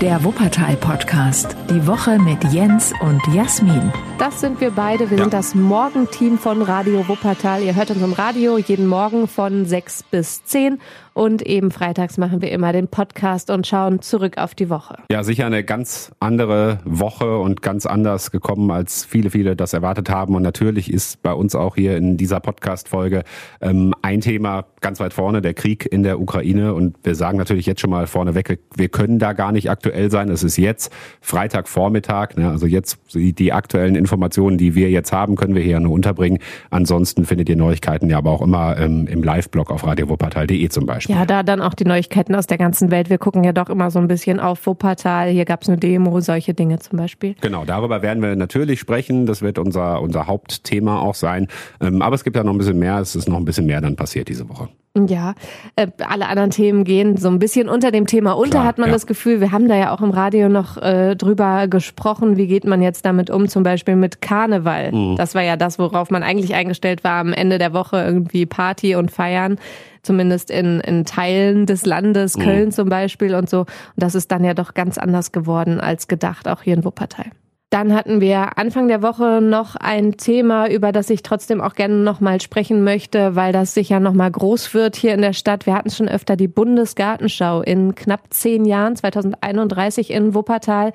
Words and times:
Der 0.00 0.22
Wuppertal-Podcast. 0.24 1.56
Die 1.70 1.86
Woche 1.86 2.18
mit 2.18 2.52
Jens 2.52 2.92
und 3.00 3.20
Jasmin. 3.32 3.92
Das 4.18 4.40
sind 4.40 4.60
wir 4.60 4.70
beide. 4.70 5.10
Wir 5.10 5.18
ja. 5.18 5.24
sind 5.24 5.34
das 5.34 5.54
Morgenteam 5.56 6.38
von 6.38 6.62
Radio 6.62 7.06
Wuppertal. 7.08 7.62
Ihr 7.62 7.74
hört 7.74 7.90
uns 7.90 8.00
im 8.00 8.12
Radio 8.12 8.58
jeden 8.58 8.86
Morgen 8.86 9.26
von 9.26 9.66
6 9.66 10.04
bis 10.04 10.44
10 10.44 10.78
und 11.14 11.42
eben 11.42 11.70
freitags 11.70 12.18
machen 12.18 12.42
wir 12.42 12.50
immer 12.50 12.72
den 12.72 12.88
Podcast 12.88 13.48
und 13.48 13.66
schauen 13.66 14.02
zurück 14.02 14.36
auf 14.36 14.56
die 14.56 14.68
Woche. 14.68 14.96
Ja, 15.10 15.22
sicher 15.22 15.46
eine 15.46 15.62
ganz 15.62 16.10
andere 16.18 16.80
Woche 16.84 17.38
und 17.38 17.62
ganz 17.62 17.86
anders 17.86 18.32
gekommen, 18.32 18.70
als 18.72 19.04
viele, 19.04 19.30
viele 19.30 19.54
das 19.54 19.72
erwartet 19.72 20.10
haben. 20.10 20.34
Und 20.34 20.42
natürlich 20.42 20.92
ist 20.92 21.22
bei 21.22 21.32
uns 21.32 21.54
auch 21.54 21.76
hier 21.76 21.96
in 21.96 22.16
dieser 22.16 22.40
Podcast-Folge 22.40 23.22
ähm, 23.60 23.94
ein 24.02 24.20
Thema 24.20 24.66
ganz 24.80 24.98
weit 24.98 25.14
vorne, 25.14 25.40
der 25.40 25.54
Krieg 25.54 25.86
in 25.86 26.02
der 26.02 26.20
Ukraine. 26.20 26.74
Und 26.74 26.96
wir 27.04 27.14
sagen 27.14 27.38
natürlich 27.38 27.66
jetzt 27.66 27.80
schon 27.80 27.90
mal 27.90 28.08
vorneweg, 28.08 28.58
wir 28.74 28.88
können 28.88 29.20
da 29.20 29.34
gar 29.34 29.52
nicht 29.52 29.70
aktuell 29.70 30.10
sein. 30.10 30.28
Es 30.30 30.42
ist 30.42 30.56
jetzt 30.56 30.92
Freitagvormittag, 31.20 32.36
ne? 32.36 32.50
also 32.50 32.66
jetzt 32.66 32.98
die 33.14 33.52
aktuellen 33.52 33.94
Informationen, 34.04 34.58
die 34.58 34.74
wir 34.74 34.90
jetzt 34.90 35.12
haben, 35.12 35.36
können 35.36 35.54
wir 35.54 35.62
hier 35.62 35.80
nur 35.80 35.92
unterbringen. 35.92 36.38
Ansonsten 36.70 37.24
findet 37.24 37.48
ihr 37.48 37.56
Neuigkeiten 37.56 38.10
ja 38.10 38.18
aber 38.18 38.30
auch 38.30 38.42
immer 38.42 38.76
ähm, 38.78 39.06
im 39.06 39.22
Live-Blog 39.22 39.70
auf 39.70 39.86
radiowuppertal.de 39.86 40.68
zum 40.68 40.86
Beispiel. 40.86 41.16
Ja, 41.16 41.24
da 41.24 41.42
dann 41.42 41.60
auch 41.60 41.74
die 41.74 41.84
Neuigkeiten 41.84 42.34
aus 42.34 42.46
der 42.46 42.58
ganzen 42.58 42.90
Welt. 42.90 43.10
Wir 43.10 43.18
gucken 43.18 43.44
ja 43.44 43.52
doch 43.52 43.70
immer 43.70 43.90
so 43.90 43.98
ein 43.98 44.08
bisschen 44.08 44.40
auf 44.40 44.66
Wuppertal. 44.66 45.28
Hier 45.30 45.44
gab 45.44 45.62
es 45.62 45.68
eine 45.68 45.78
Demo, 45.78 46.20
solche 46.20 46.54
Dinge 46.54 46.78
zum 46.78 46.98
Beispiel. 46.98 47.34
Genau, 47.40 47.64
darüber 47.64 48.02
werden 48.02 48.22
wir 48.22 48.36
natürlich 48.36 48.80
sprechen. 48.80 49.26
Das 49.26 49.42
wird 49.42 49.58
unser, 49.58 50.02
unser 50.02 50.26
Hauptthema 50.26 51.00
auch 51.00 51.14
sein. 51.14 51.48
Ähm, 51.80 52.02
aber 52.02 52.14
es 52.14 52.24
gibt 52.24 52.36
ja 52.36 52.44
noch 52.44 52.52
ein 52.52 52.58
bisschen 52.58 52.78
mehr. 52.78 52.98
Es 52.98 53.16
ist 53.16 53.28
noch 53.28 53.38
ein 53.38 53.44
bisschen 53.44 53.66
mehr 53.66 53.80
dann 53.80 53.96
passiert 53.96 54.28
diese 54.28 54.48
Woche. 54.48 54.68
Ja, 54.96 55.34
äh, 55.74 55.88
alle 56.06 56.28
anderen 56.28 56.50
Themen 56.50 56.84
gehen 56.84 57.16
so 57.16 57.28
ein 57.28 57.40
bisschen 57.40 57.68
unter 57.68 57.90
dem 57.90 58.06
Thema 58.06 58.32
unter, 58.32 58.50
Klar, 58.50 58.64
hat 58.64 58.78
man 58.78 58.90
ja. 58.90 58.92
das 58.92 59.08
Gefühl. 59.08 59.40
Wir 59.40 59.50
haben 59.50 59.66
da 59.66 59.74
ja 59.74 59.92
auch 59.92 60.00
im 60.00 60.10
Radio 60.10 60.48
noch 60.48 60.76
äh, 60.76 61.16
drüber 61.16 61.66
gesprochen, 61.66 62.36
wie 62.36 62.46
geht 62.46 62.64
man 62.64 62.80
jetzt 62.80 63.04
damit 63.04 63.28
um, 63.28 63.48
zum 63.48 63.64
Beispiel 63.64 63.96
mit 63.96 64.20
Karneval. 64.20 64.92
Mhm. 64.92 65.16
Das 65.16 65.34
war 65.34 65.42
ja 65.42 65.56
das, 65.56 65.80
worauf 65.80 66.10
man 66.10 66.22
eigentlich 66.22 66.54
eingestellt 66.54 67.02
war, 67.02 67.18
am 67.18 67.32
Ende 67.32 67.58
der 67.58 67.72
Woche 67.72 67.96
irgendwie 67.96 68.46
Party 68.46 68.94
und 68.94 69.10
Feiern 69.10 69.58
zumindest 70.02 70.50
in, 70.50 70.80
in 70.80 71.04
Teilen 71.04 71.66
des 71.66 71.86
Landes, 71.86 72.36
mhm. 72.36 72.42
Köln 72.42 72.64
mhm. 72.66 72.72
zum 72.72 72.88
Beispiel 72.88 73.34
und 73.34 73.50
so. 73.50 73.60
Und 73.60 73.68
das 73.96 74.14
ist 74.14 74.30
dann 74.30 74.44
ja 74.44 74.54
doch 74.54 74.74
ganz 74.74 74.96
anders 74.98 75.32
geworden 75.32 75.80
als 75.80 76.06
gedacht, 76.06 76.46
auch 76.46 76.62
hier 76.62 76.74
in 76.74 76.84
Wuppertal. 76.84 77.26
Dann 77.74 77.92
hatten 77.92 78.20
wir 78.20 78.56
Anfang 78.56 78.86
der 78.86 79.02
Woche 79.02 79.40
noch 79.42 79.74
ein 79.74 80.16
Thema, 80.16 80.70
über 80.70 80.92
das 80.92 81.10
ich 81.10 81.22
trotzdem 81.22 81.60
auch 81.60 81.74
gerne 81.74 81.96
nochmal 81.96 82.40
sprechen 82.40 82.84
möchte, 82.84 83.34
weil 83.34 83.52
das 83.52 83.74
sicher 83.74 83.98
nochmal 83.98 84.30
groß 84.30 84.74
wird 84.74 84.94
hier 84.94 85.12
in 85.12 85.22
der 85.22 85.32
Stadt. 85.32 85.66
Wir 85.66 85.74
hatten 85.74 85.90
schon 85.90 86.06
öfter 86.08 86.36
die 86.36 86.46
Bundesgartenschau 86.46 87.62
in 87.62 87.96
knapp 87.96 88.20
zehn 88.30 88.64
Jahren, 88.64 88.94
2031 88.94 90.12
in 90.12 90.36
Wuppertal. 90.36 90.92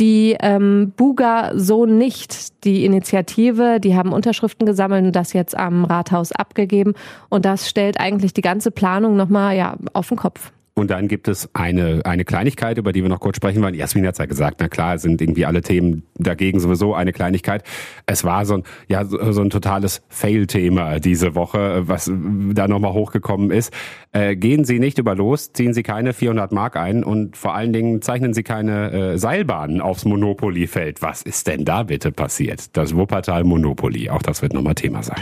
Die 0.00 0.34
ähm, 0.40 0.94
Buga 0.96 1.50
so 1.54 1.84
nicht, 1.84 2.64
die 2.64 2.86
Initiative, 2.86 3.78
die 3.78 3.94
haben 3.94 4.14
Unterschriften 4.14 4.64
gesammelt 4.64 5.04
und 5.04 5.14
das 5.14 5.34
jetzt 5.34 5.54
am 5.54 5.84
Rathaus 5.84 6.32
abgegeben. 6.32 6.94
Und 7.28 7.44
das 7.44 7.68
stellt 7.68 8.00
eigentlich 8.00 8.32
die 8.32 8.40
ganze 8.40 8.70
Planung 8.70 9.16
nochmal 9.16 9.54
ja, 9.54 9.76
auf 9.92 10.08
den 10.08 10.16
Kopf. 10.16 10.50
Und 10.74 10.90
dann 10.90 11.06
gibt 11.06 11.28
es 11.28 11.50
eine, 11.52 12.00
eine 12.04 12.24
Kleinigkeit, 12.24 12.78
über 12.78 12.92
die 12.92 13.02
wir 13.02 13.10
noch 13.10 13.20
kurz 13.20 13.36
sprechen 13.36 13.62
wollen. 13.62 13.74
Jasmin 13.74 14.06
hat 14.06 14.18
ja 14.18 14.24
gesagt, 14.24 14.56
na 14.60 14.68
klar, 14.68 14.98
sind 14.98 15.20
irgendwie 15.20 15.44
alle 15.44 15.60
Themen 15.60 16.04
dagegen 16.16 16.60
sowieso 16.60 16.94
eine 16.94 17.12
Kleinigkeit. 17.12 17.62
Es 18.06 18.24
war 18.24 18.46
so 18.46 18.54
ein, 18.54 18.62
ja, 18.88 19.04
so 19.04 19.42
ein 19.42 19.50
totales 19.50 20.02
Fail-Thema 20.08 20.98
diese 20.98 21.34
Woche, 21.34 21.88
was 21.88 22.10
da 22.10 22.68
nochmal 22.68 22.94
hochgekommen 22.94 23.50
ist. 23.50 23.70
Äh, 24.12 24.34
gehen 24.34 24.64
Sie 24.64 24.78
nicht 24.78 24.98
über 24.98 25.14
los, 25.14 25.52
ziehen 25.52 25.74
Sie 25.74 25.82
keine 25.82 26.14
400 26.14 26.52
Mark 26.52 26.76
ein 26.76 27.04
und 27.04 27.36
vor 27.36 27.54
allen 27.54 27.74
Dingen 27.74 28.00
zeichnen 28.00 28.32
Sie 28.32 28.42
keine 28.42 28.92
äh, 28.92 29.18
Seilbahnen 29.18 29.82
aufs 29.82 30.06
Monopoly-Feld. 30.06 31.02
Was 31.02 31.20
ist 31.20 31.48
denn 31.48 31.66
da 31.66 31.82
bitte 31.82 32.12
passiert? 32.12 32.74
Das 32.76 32.96
Wuppertal 32.96 33.44
Monopoly, 33.44 34.08
auch 34.08 34.22
das 34.22 34.40
wird 34.40 34.54
nochmal 34.54 34.74
Thema 34.74 35.02
sein. 35.02 35.20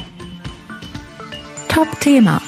Top-Thema. 1.66 2.40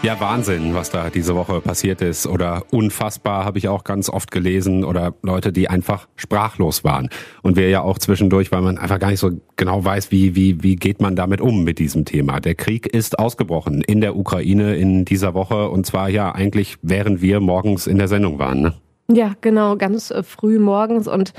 Ja, 0.00 0.20
Wahnsinn, 0.20 0.74
was 0.74 0.90
da 0.90 1.10
diese 1.10 1.34
Woche 1.34 1.60
passiert 1.60 2.00
ist. 2.02 2.28
Oder 2.28 2.62
unfassbar 2.70 3.44
habe 3.44 3.58
ich 3.58 3.66
auch 3.66 3.82
ganz 3.82 4.08
oft 4.08 4.30
gelesen. 4.30 4.84
Oder 4.84 5.14
Leute, 5.22 5.52
die 5.52 5.68
einfach 5.68 6.06
sprachlos 6.14 6.84
waren. 6.84 7.10
Und 7.42 7.56
wir 7.56 7.68
ja 7.68 7.82
auch 7.82 7.98
zwischendurch, 7.98 8.52
weil 8.52 8.62
man 8.62 8.78
einfach 8.78 9.00
gar 9.00 9.10
nicht 9.10 9.18
so 9.18 9.32
genau 9.56 9.84
weiß, 9.84 10.12
wie, 10.12 10.36
wie, 10.36 10.62
wie 10.62 10.76
geht 10.76 11.00
man 11.00 11.16
damit 11.16 11.40
um 11.40 11.64
mit 11.64 11.80
diesem 11.80 12.04
Thema. 12.04 12.38
Der 12.38 12.54
Krieg 12.54 12.86
ist 12.86 13.18
ausgebrochen 13.18 13.82
in 13.82 14.00
der 14.00 14.16
Ukraine 14.16 14.76
in 14.76 15.04
dieser 15.04 15.34
Woche. 15.34 15.68
Und 15.68 15.84
zwar 15.84 16.08
ja 16.08 16.32
eigentlich, 16.32 16.76
während 16.80 17.20
wir 17.20 17.40
morgens 17.40 17.88
in 17.88 17.98
der 17.98 18.06
Sendung 18.06 18.38
waren. 18.38 18.62
Ne? 18.62 18.74
Ja, 19.10 19.32
genau, 19.40 19.76
ganz 19.76 20.12
äh, 20.12 20.22
früh 20.22 20.60
morgens 20.60 21.08
und 21.08 21.32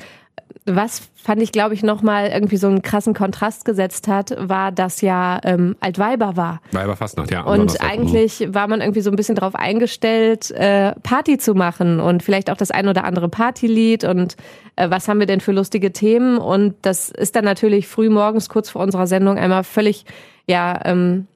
was 0.76 1.10
fand 1.16 1.42
ich, 1.42 1.52
glaube 1.52 1.74
ich, 1.74 1.84
nochmal 1.84 2.30
irgendwie 2.30 2.58
so 2.58 2.68
einen 2.68 2.82
krassen 2.82 3.14
Kontrast 3.14 3.66
gesetzt 3.66 4.08
hat, 4.08 4.36
war, 4.38 4.72
dass 4.72 5.02
ja 5.02 5.40
ähm, 5.44 5.76
Altweiber 5.80 6.38
war. 6.38 6.62
Weiber 6.72 6.96
fast 6.96 7.18
noch, 7.18 7.30
ja. 7.30 7.44
Und 7.44 7.82
eigentlich 7.82 8.48
war 8.54 8.68
man 8.68 8.82
irgendwie 8.82 9.02
so 9.02 9.10
ein 9.10 9.16
bisschen 9.16 9.36
darauf 9.36 9.56
eingestellt, 9.56 10.52
äh, 10.52 10.94
Party 11.04 11.38
zu 11.38 11.56
machen 11.56 12.00
und 12.00 12.24
vielleicht 12.24 12.50
auch 12.50 12.58
das 12.58 12.72
ein 12.72 12.88
oder 12.88 13.04
andere 13.04 13.30
Partylied 13.30 14.04
und 14.04 14.38
äh, 14.76 14.90
was 14.90 15.08
haben 15.08 15.20
wir 15.20 15.28
denn 15.28 15.42
für 15.42 15.52
lustige 15.52 15.92
Themen. 15.92 16.38
Und 16.38 16.76
das 16.82 17.10
ist 17.10 17.36
dann 17.36 17.46
natürlich 17.46 17.88
früh 17.88 18.10
morgens, 18.10 18.50
kurz 18.50 18.70
vor 18.70 18.82
unserer 18.82 19.08
Sendung, 19.08 19.38
einmal 19.38 19.64
völlig 19.64 20.06
ja, 20.48 20.80
ähm, 20.86 21.28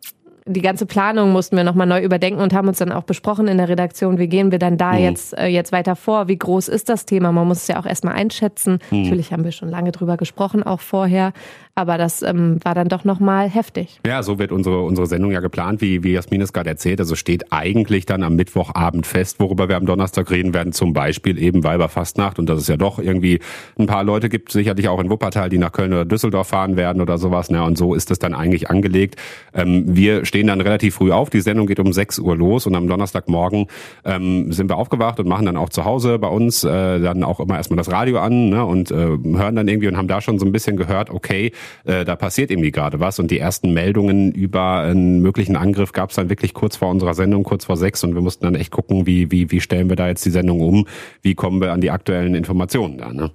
die 0.46 0.62
ganze 0.62 0.86
Planung 0.86 1.32
mussten 1.32 1.56
wir 1.56 1.64
nochmal 1.64 1.88
neu 1.88 2.02
überdenken 2.02 2.42
und 2.42 2.54
haben 2.54 2.68
uns 2.68 2.78
dann 2.78 2.92
auch 2.92 3.04
besprochen 3.04 3.48
in 3.48 3.58
der 3.58 3.70
Redaktion, 3.70 4.18
wie 4.18 4.28
gehen 4.28 4.52
wir 4.52 4.60
dann 4.60 4.78
da 4.78 4.94
mhm. 4.94 5.00
jetzt, 5.00 5.38
äh, 5.38 5.48
jetzt 5.48 5.72
weiter 5.72 5.96
vor? 5.96 6.28
Wie 6.28 6.38
groß 6.38 6.68
ist 6.68 6.90
das 6.90 7.06
Thema? 7.06 7.32
Man 7.32 7.48
muss 7.48 7.60
es 7.60 7.68
ja 7.68 7.80
auch 7.80 7.86
erstmal 7.86 8.16
einschätzen. 8.16 8.80
Mhm. 8.92 9.04
Natürlich 9.04 9.32
haben 9.32 9.44
wir 9.44 9.52
schon 9.52 9.70
lange 9.70 9.92
drüber 9.92 10.18
gesprochen, 10.18 10.64
auch 10.64 10.82
vorher. 10.82 11.34
Aber 11.76 11.98
das 11.98 12.22
ähm, 12.22 12.60
war 12.64 12.76
dann 12.76 12.88
doch 12.88 13.04
nochmal 13.04 13.50
heftig. 13.50 14.00
Ja, 14.06 14.22
so 14.22 14.38
wird 14.38 14.52
unsere, 14.52 14.82
unsere 14.82 15.08
Sendung 15.08 15.32
ja 15.32 15.40
geplant, 15.40 15.82
wie, 15.82 16.04
wie 16.04 16.12
Jasmin 16.12 16.42
es 16.42 16.54
gerade 16.54 16.70
erzählt. 16.70 17.00
Also 17.00 17.16
steht 17.16 17.52
eigentlich 17.52 18.06
dann 18.06 18.22
am 18.22 18.36
Mittwochabend 18.36 19.08
fest, 19.08 19.40
worüber 19.40 19.70
wir 19.70 19.78
am 19.78 19.88
Donnerstag 19.88 20.30
reden 20.30 20.54
werden. 20.54 20.72
Zum 20.72 20.94
Beispiel 20.94 21.40
eben 21.40 21.64
Weiberfastnacht. 21.64 22.38
Und 22.38 22.48
dass 22.48 22.60
es 22.60 22.68
ja 22.68 22.78
doch 22.78 23.00
irgendwie 23.00 23.40
ein 23.80 23.88
paar 23.88 24.04
Leute 24.04 24.30
gibt, 24.30 24.52
sicherlich 24.52 24.88
auch 24.88 25.00
in 25.00 25.10
Wuppertal, 25.10 25.50
die 25.50 25.58
nach 25.58 25.72
Köln 25.72 25.92
oder 25.94 26.06
Düsseldorf 26.06 26.50
fahren 26.50 26.78
werden 26.78 27.02
oder 27.02 27.18
sowas. 27.18 27.50
Na, 27.50 27.66
und 27.66 27.76
so 27.76 27.96
ist 27.96 28.12
es 28.12 28.20
dann 28.20 28.36
eigentlich 28.36 28.70
angelegt. 28.70 29.16
Ähm, 29.56 29.84
wir 29.88 30.26
stehen 30.26 30.46
dann 30.46 30.62
relativ 30.62 30.94
früh 30.94 31.12
auf. 31.12 31.32
Die 31.32 31.42
Sendung 31.42 31.66
geht 31.66 31.80
um 31.80 31.92
6 31.92 32.20
Uhr 32.20 32.38
los 32.38 32.68
und 32.68 32.76
am 32.76 32.88
Donnerstagmorgen 32.88 33.66
ähm, 34.06 34.52
sind 34.52 34.70
wir 34.70 34.78
aufgewacht 34.78 35.20
und 35.20 35.28
machen 35.28 35.48
dann 35.48 35.58
auch 35.58 35.70
zu 35.70 35.86
Hause 35.86 36.20
bei 36.20 36.28
uns 36.28 36.64
äh, 36.64 37.00
dann 37.00 37.24
auch 37.24 37.40
immer 37.40 37.58
erstmal 37.58 37.78
das 37.78 37.92
Radio 37.92 38.20
an 38.20 38.50
ne, 38.50 38.64
und 38.64 38.92
äh, 38.92 38.96
hören 38.96 39.56
dann 39.56 39.68
irgendwie 39.68 39.88
und 39.88 39.98
haben 39.98 40.08
da 40.08 40.22
schon 40.22 40.38
so 40.38 40.46
ein 40.46 40.52
bisschen 40.52 40.78
gehört, 40.78 41.10
okay, 41.10 41.52
äh, 41.86 42.06
da 42.06 42.16
passiert 42.16 42.52
irgendwie 42.52 42.72
gerade 42.72 43.00
was. 43.00 43.20
Und 43.20 43.32
die 43.32 43.40
ersten 43.40 43.74
Meldungen 43.74 44.32
über 44.32 44.80
einen 44.80 45.22
möglichen 45.22 45.56
Angriff 45.56 45.92
gab 45.92 46.10
es 46.10 46.16
dann 46.16 46.30
wirklich 46.30 46.54
kurz 46.54 46.78
vor 46.78 46.90
unserer 46.90 47.14
Sendung, 47.14 47.44
kurz 47.44 47.66
vor 47.66 47.78
sechs. 47.78 48.04
Und 48.04 48.16
wir 48.16 48.22
mussten 48.22 48.46
dann 48.46 48.56
echt 48.56 48.72
gucken, 48.72 49.06
wie, 49.06 49.32
wie, 49.32 49.52
wie 49.52 49.62
stellen 49.62 49.90
wir 49.90 49.96
da 49.96 50.08
jetzt 50.08 50.26
die 50.26 50.32
Sendung 50.32 50.62
um? 50.62 50.88
Wie 51.22 51.36
kommen 51.36 51.62
wir 51.62 51.72
an 51.72 51.82
die 51.82 51.92
aktuellen 51.92 52.36
Informationen 52.36 52.98
da? 52.98 53.14
Ne? 53.14 53.32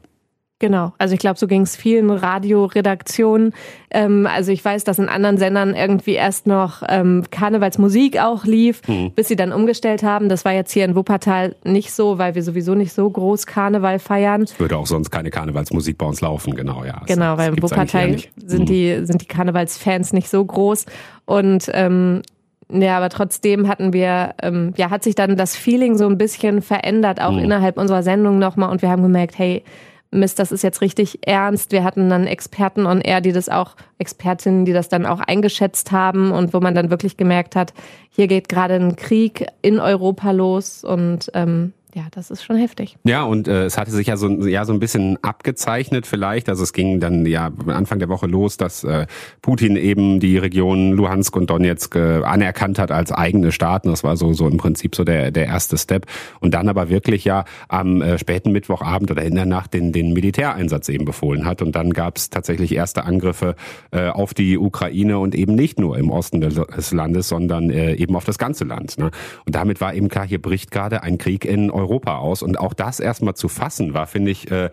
Genau, 0.60 0.92
also 0.98 1.14
ich 1.14 1.20
glaube, 1.20 1.38
so 1.38 1.46
ging 1.46 1.62
es 1.62 1.76
vielen 1.76 2.10
Radioredaktionen. 2.10 3.52
Ähm, 3.90 4.26
also 4.26 4.50
ich 4.50 4.64
weiß, 4.64 4.82
dass 4.82 4.98
in 4.98 5.08
anderen 5.08 5.38
Sendern 5.38 5.74
irgendwie 5.74 6.14
erst 6.14 6.48
noch 6.48 6.82
ähm, 6.88 7.24
Karnevalsmusik 7.30 8.20
auch 8.20 8.44
lief, 8.44 8.82
mhm. 8.88 9.12
bis 9.12 9.28
sie 9.28 9.36
dann 9.36 9.52
umgestellt 9.52 10.02
haben. 10.02 10.28
Das 10.28 10.44
war 10.44 10.52
jetzt 10.52 10.72
hier 10.72 10.84
in 10.84 10.96
Wuppertal 10.96 11.54
nicht 11.62 11.92
so, 11.92 12.18
weil 12.18 12.34
wir 12.34 12.42
sowieso 12.42 12.74
nicht 12.74 12.92
so 12.92 13.08
groß 13.08 13.46
Karneval 13.46 14.00
feiern. 14.00 14.42
Es 14.42 14.58
würde 14.58 14.76
auch 14.76 14.86
sonst 14.86 15.10
keine 15.10 15.30
Karnevalsmusik 15.30 15.96
bei 15.96 16.06
uns 16.06 16.20
laufen, 16.20 16.56
genau, 16.56 16.84
ja. 16.84 17.02
Genau, 17.06 17.36
das, 17.36 17.46
weil 17.46 17.54
in 17.54 17.62
Wuppertal 17.62 18.16
sind 18.36 18.62
mhm. 18.62 18.66
die 18.66 19.00
sind 19.04 19.22
die 19.22 19.26
Karnevalsfans 19.26 20.12
nicht 20.12 20.28
so 20.28 20.44
groß 20.44 20.86
und 21.24 21.70
ähm, 21.72 22.22
ja, 22.70 22.96
aber 22.98 23.08
trotzdem 23.08 23.68
hatten 23.68 23.92
wir, 23.92 24.34
ähm, 24.42 24.74
ja, 24.76 24.90
hat 24.90 25.02
sich 25.02 25.14
dann 25.14 25.36
das 25.36 25.56
Feeling 25.56 25.96
so 25.96 26.06
ein 26.06 26.18
bisschen 26.18 26.60
verändert, 26.60 27.20
auch 27.20 27.32
mhm. 27.32 27.38
innerhalb 27.44 27.78
unserer 27.78 28.02
Sendung 28.02 28.38
nochmal. 28.38 28.70
Und 28.70 28.82
wir 28.82 28.90
haben 28.90 29.02
gemerkt, 29.02 29.38
hey, 29.38 29.64
Mist, 30.10 30.38
das 30.38 30.52
ist 30.52 30.62
jetzt 30.62 30.80
richtig 30.80 31.26
ernst. 31.26 31.70
Wir 31.70 31.84
hatten 31.84 32.08
dann 32.08 32.26
Experten 32.26 32.86
on 32.86 33.00
Air, 33.00 33.20
die 33.20 33.32
das 33.32 33.48
auch, 33.48 33.76
Expertinnen, 33.98 34.64
die 34.64 34.72
das 34.72 34.88
dann 34.88 35.04
auch 35.04 35.20
eingeschätzt 35.20 35.92
haben 35.92 36.32
und 36.32 36.54
wo 36.54 36.60
man 36.60 36.74
dann 36.74 36.90
wirklich 36.90 37.16
gemerkt 37.16 37.56
hat, 37.56 37.74
hier 38.10 38.26
geht 38.26 38.48
gerade 38.48 38.74
ein 38.74 38.96
Krieg 38.96 39.46
in 39.60 39.78
Europa 39.78 40.30
los 40.30 40.82
und 40.82 41.30
ähm, 41.34 41.74
ja, 41.94 42.04
das 42.10 42.30
ist 42.30 42.44
schon 42.44 42.56
heftig. 42.56 42.96
Ja, 43.04 43.22
und 43.22 43.48
äh, 43.48 43.64
es 43.64 43.78
hatte 43.78 43.90
sich 43.90 44.08
ja 44.08 44.16
so, 44.16 44.28
ja 44.46 44.64
so 44.64 44.72
ein 44.72 44.78
bisschen 44.78 45.18
abgezeichnet 45.22 46.06
vielleicht. 46.06 46.48
Also 46.48 46.62
es 46.62 46.72
ging 46.72 47.00
dann 47.00 47.24
ja 47.24 47.50
Anfang 47.66 47.98
der 47.98 48.08
Woche 48.08 48.26
los, 48.26 48.56
dass 48.58 48.84
äh, 48.84 49.06
Putin 49.40 49.76
eben 49.76 50.20
die 50.20 50.36
Region 50.36 50.92
Luhansk 50.92 51.34
und 51.36 51.48
Donetsk 51.48 51.96
äh, 51.96 52.22
anerkannt 52.24 52.78
hat 52.78 52.90
als 52.90 53.10
eigene 53.10 53.52
Staaten. 53.52 53.88
Das 53.88 54.04
war 54.04 54.16
so 54.16 54.34
so 54.34 54.46
im 54.48 54.58
Prinzip 54.58 54.94
so 54.94 55.04
der 55.04 55.30
der 55.30 55.46
erste 55.46 55.78
Step. 55.78 56.06
Und 56.40 56.52
dann 56.52 56.68
aber 56.68 56.90
wirklich 56.90 57.24
ja 57.24 57.44
am 57.68 58.02
äh, 58.02 58.18
späten 58.18 58.52
Mittwochabend 58.52 59.10
oder 59.10 59.22
in 59.22 59.34
der 59.34 59.46
Nacht 59.46 59.72
den 59.72 59.92
den 59.92 60.12
Militäreinsatz 60.12 60.90
eben 60.90 61.06
befohlen 61.06 61.46
hat. 61.46 61.62
Und 61.62 61.74
dann 61.74 61.92
gab 61.94 62.18
es 62.18 62.28
tatsächlich 62.28 62.74
erste 62.74 63.04
Angriffe 63.04 63.54
äh, 63.92 64.08
auf 64.08 64.34
die 64.34 64.58
Ukraine 64.58 65.18
und 65.18 65.34
eben 65.34 65.54
nicht 65.54 65.80
nur 65.80 65.96
im 65.96 66.10
Osten 66.10 66.40
des 66.40 66.92
Landes, 66.92 67.28
sondern 67.28 67.70
äh, 67.70 67.94
eben 67.94 68.14
auf 68.14 68.24
das 68.24 68.36
ganze 68.36 68.64
Land. 68.64 68.98
Ne? 68.98 69.10
Und 69.46 69.54
damit 69.54 69.80
war 69.80 69.94
eben 69.94 70.08
klar, 70.08 70.26
hier 70.26 70.40
bricht 70.40 70.70
gerade 70.70 71.02
ein 71.02 71.16
Krieg 71.16 71.44
in 71.44 71.70
Europa 71.78 72.18
aus. 72.18 72.42
Und 72.42 72.58
auch 72.58 72.74
das 72.74 73.00
erstmal 73.00 73.34
zu 73.34 73.48
fassen 73.48 73.94
war, 73.94 74.06
finde 74.06 74.30
ich, 74.30 74.50
äh, 74.50 74.70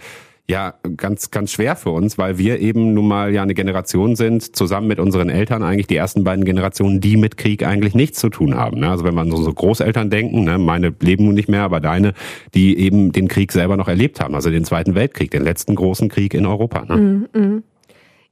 ja 0.47 0.75
ganz 0.95 1.31
ganz 1.31 1.51
schwer 1.51 1.75
für 1.75 1.89
uns, 1.89 2.17
weil 2.17 2.37
wir 2.37 2.59
eben 2.59 2.93
nun 2.93 3.07
mal 3.07 3.33
ja 3.33 3.41
eine 3.41 3.55
Generation 3.55 4.15
sind, 4.15 4.55
zusammen 4.55 4.87
mit 4.87 4.99
unseren 4.99 5.29
Eltern 5.29 5.63
eigentlich 5.63 5.87
die 5.87 5.95
ersten 5.95 6.23
beiden 6.23 6.45
Generationen, 6.45 7.01
die 7.01 7.17
mit 7.17 7.37
Krieg 7.37 7.65
eigentlich 7.65 7.95
nichts 7.95 8.19
zu 8.19 8.29
tun 8.29 8.55
haben. 8.55 8.79
Ne? 8.79 8.89
Also 8.89 9.03
wenn 9.05 9.15
man 9.15 9.31
so, 9.31 9.37
so 9.37 9.51
Großeltern 9.51 10.09
denken, 10.09 10.43
ne, 10.43 10.57
meine 10.57 10.93
leben 10.99 11.25
nun 11.25 11.33
nicht 11.33 11.49
mehr, 11.49 11.63
aber 11.63 11.79
deine, 11.79 12.13
die 12.53 12.77
eben 12.77 13.11
den 13.11 13.27
Krieg 13.27 13.51
selber 13.51 13.75
noch 13.75 13.87
erlebt 13.87 14.19
haben, 14.19 14.35
also 14.35 14.51
den 14.51 14.65
Zweiten 14.65 14.93
Weltkrieg, 14.93 15.31
den 15.31 15.43
letzten 15.43 15.75
großen 15.75 16.09
Krieg 16.09 16.33
in 16.33 16.45
Europa. 16.45 16.85
Mm 16.95 17.27
-mm. 17.33 17.63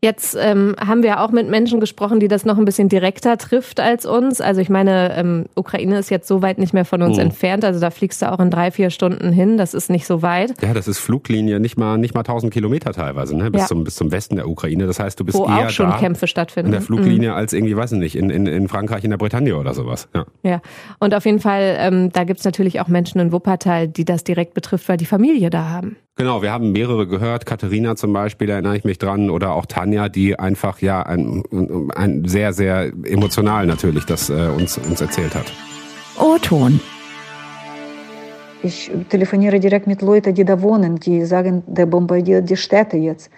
Jetzt 0.03 0.35
ähm, 0.37 0.75
haben 0.77 1.01
wir 1.01 1.21
auch 1.21 1.31
mit 1.31 1.47
Menschen 1.49 1.79
gesprochen, 1.79 2.19
die 2.19 2.27
das 2.27 2.43
noch 2.43 2.57
ein 2.57 2.65
bisschen 2.65 2.89
direkter 2.89 3.37
trifft 3.37 3.79
als 3.79 4.05
uns. 4.05 4.41
Also 4.41 4.59
ich 4.59 4.67
meine, 4.67 5.15
ähm, 5.15 5.45
Ukraine 5.55 5.97
ist 5.97 6.11
jetzt 6.11 6.27
so 6.27 6.41
weit 6.41 6.57
nicht 6.57 6.73
mehr 6.73 6.83
von 6.83 7.01
uns 7.01 7.15
mhm. 7.15 7.23
entfernt. 7.23 7.63
Also 7.63 7.79
da 7.79 7.89
fliegst 7.89 8.21
du 8.21 8.29
auch 8.29 8.41
in 8.41 8.49
drei, 8.49 8.69
vier 8.71 8.89
Stunden 8.89 9.31
hin. 9.31 9.55
Das 9.55 9.73
ist 9.73 9.89
nicht 9.89 10.05
so 10.05 10.21
weit. 10.21 10.61
Ja, 10.61 10.73
das 10.73 10.89
ist 10.89 10.99
Fluglinie 10.99 11.61
nicht 11.61 11.77
mal 11.77 11.97
nicht 11.97 12.13
mal 12.13 12.19
1000 12.19 12.51
Kilometer 12.51 12.91
teilweise, 12.91 13.37
ne? 13.37 13.49
bis 13.49 13.61
ja. 13.61 13.67
zum 13.67 13.85
bis 13.85 13.95
zum 13.95 14.11
Westen 14.11 14.35
der 14.35 14.49
Ukraine. 14.49 14.87
Das 14.87 14.99
heißt, 14.99 15.17
du 15.17 15.23
bist 15.23 15.37
Wo 15.37 15.45
eher 15.45 15.67
auch 15.67 15.69
schon 15.69 15.89
da 15.89 15.97
Kämpfe 15.97 16.27
stattfinden. 16.27 16.67
in 16.67 16.71
der 16.73 16.81
Fluglinie 16.81 17.29
mhm. 17.29 17.37
als 17.37 17.53
irgendwie, 17.53 17.77
weiß 17.77 17.93
ich 17.93 17.99
nicht, 17.99 18.17
in, 18.17 18.29
in, 18.29 18.45
in 18.45 18.67
Frankreich, 18.67 19.05
in 19.05 19.09
der 19.09 19.17
Bretagne 19.17 19.55
oder 19.55 19.73
sowas. 19.73 20.09
Ja. 20.13 20.25
Ja. 20.43 20.61
Und 20.99 21.15
auf 21.15 21.25
jeden 21.25 21.39
Fall, 21.39 21.77
ähm, 21.79 22.11
da 22.11 22.25
gibt's 22.25 22.43
natürlich 22.43 22.81
auch 22.81 22.89
Menschen 22.89 23.21
in 23.21 23.31
Wuppertal, 23.31 23.87
die 23.87 24.03
das 24.03 24.25
direkt 24.25 24.53
betrifft, 24.53 24.89
weil 24.89 24.97
die 24.97 25.05
Familie 25.05 25.49
da 25.49 25.69
haben. 25.69 25.95
Genau, 26.15 26.43
wir 26.43 26.51
haben 26.51 26.73
mehrere 26.73 27.07
gehört, 27.07 27.47
Katharina 27.47 27.95
zum 27.95 28.13
Beispiel, 28.13 28.45
da 28.45 28.53
erinnere 28.53 28.77
ich 28.77 28.83
mich 28.83 28.99
dran, 28.99 29.31
oder 29.31 29.55
auch 29.55 29.65
Tanja, 29.65 30.09
die 30.09 30.37
einfach 30.37 30.79
ja 30.79 31.01
ein, 31.01 31.43
ein 31.95 32.25
sehr, 32.27 32.53
sehr 32.53 32.93
emotional 33.03 33.65
natürlich 33.65 34.05
das 34.05 34.29
äh, 34.29 34.49
uns, 34.55 34.77
uns 34.77 35.01
erzählt 35.01 35.33
hat. 35.33 35.51
O-Ton. 36.19 36.79
Ich 38.61 38.91
telefoniere 39.09 39.59
direkt 39.59 39.87
mit 39.87 40.03
Leuten, 40.03 40.35
die 40.35 40.45
da 40.45 40.61
wohnen, 40.61 40.99
die 40.99 41.25
sagen, 41.25 41.63
der 41.65 41.87
bombardiert 41.87 42.47
die 42.47 42.57
Städte 42.57 42.97
jetzt. 42.97 43.31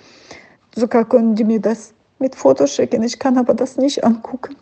Sogar 0.76 1.06
können 1.06 1.34
die 1.34 1.46
mir 1.46 1.62
das 1.62 1.94
mit 2.20 2.36
Fotos 2.36 2.76
schicken, 2.76 3.04
ich 3.04 3.18
kann 3.18 3.38
aber 3.38 3.54
das 3.54 3.78
nicht 3.78 4.04
angucken. 4.04 4.58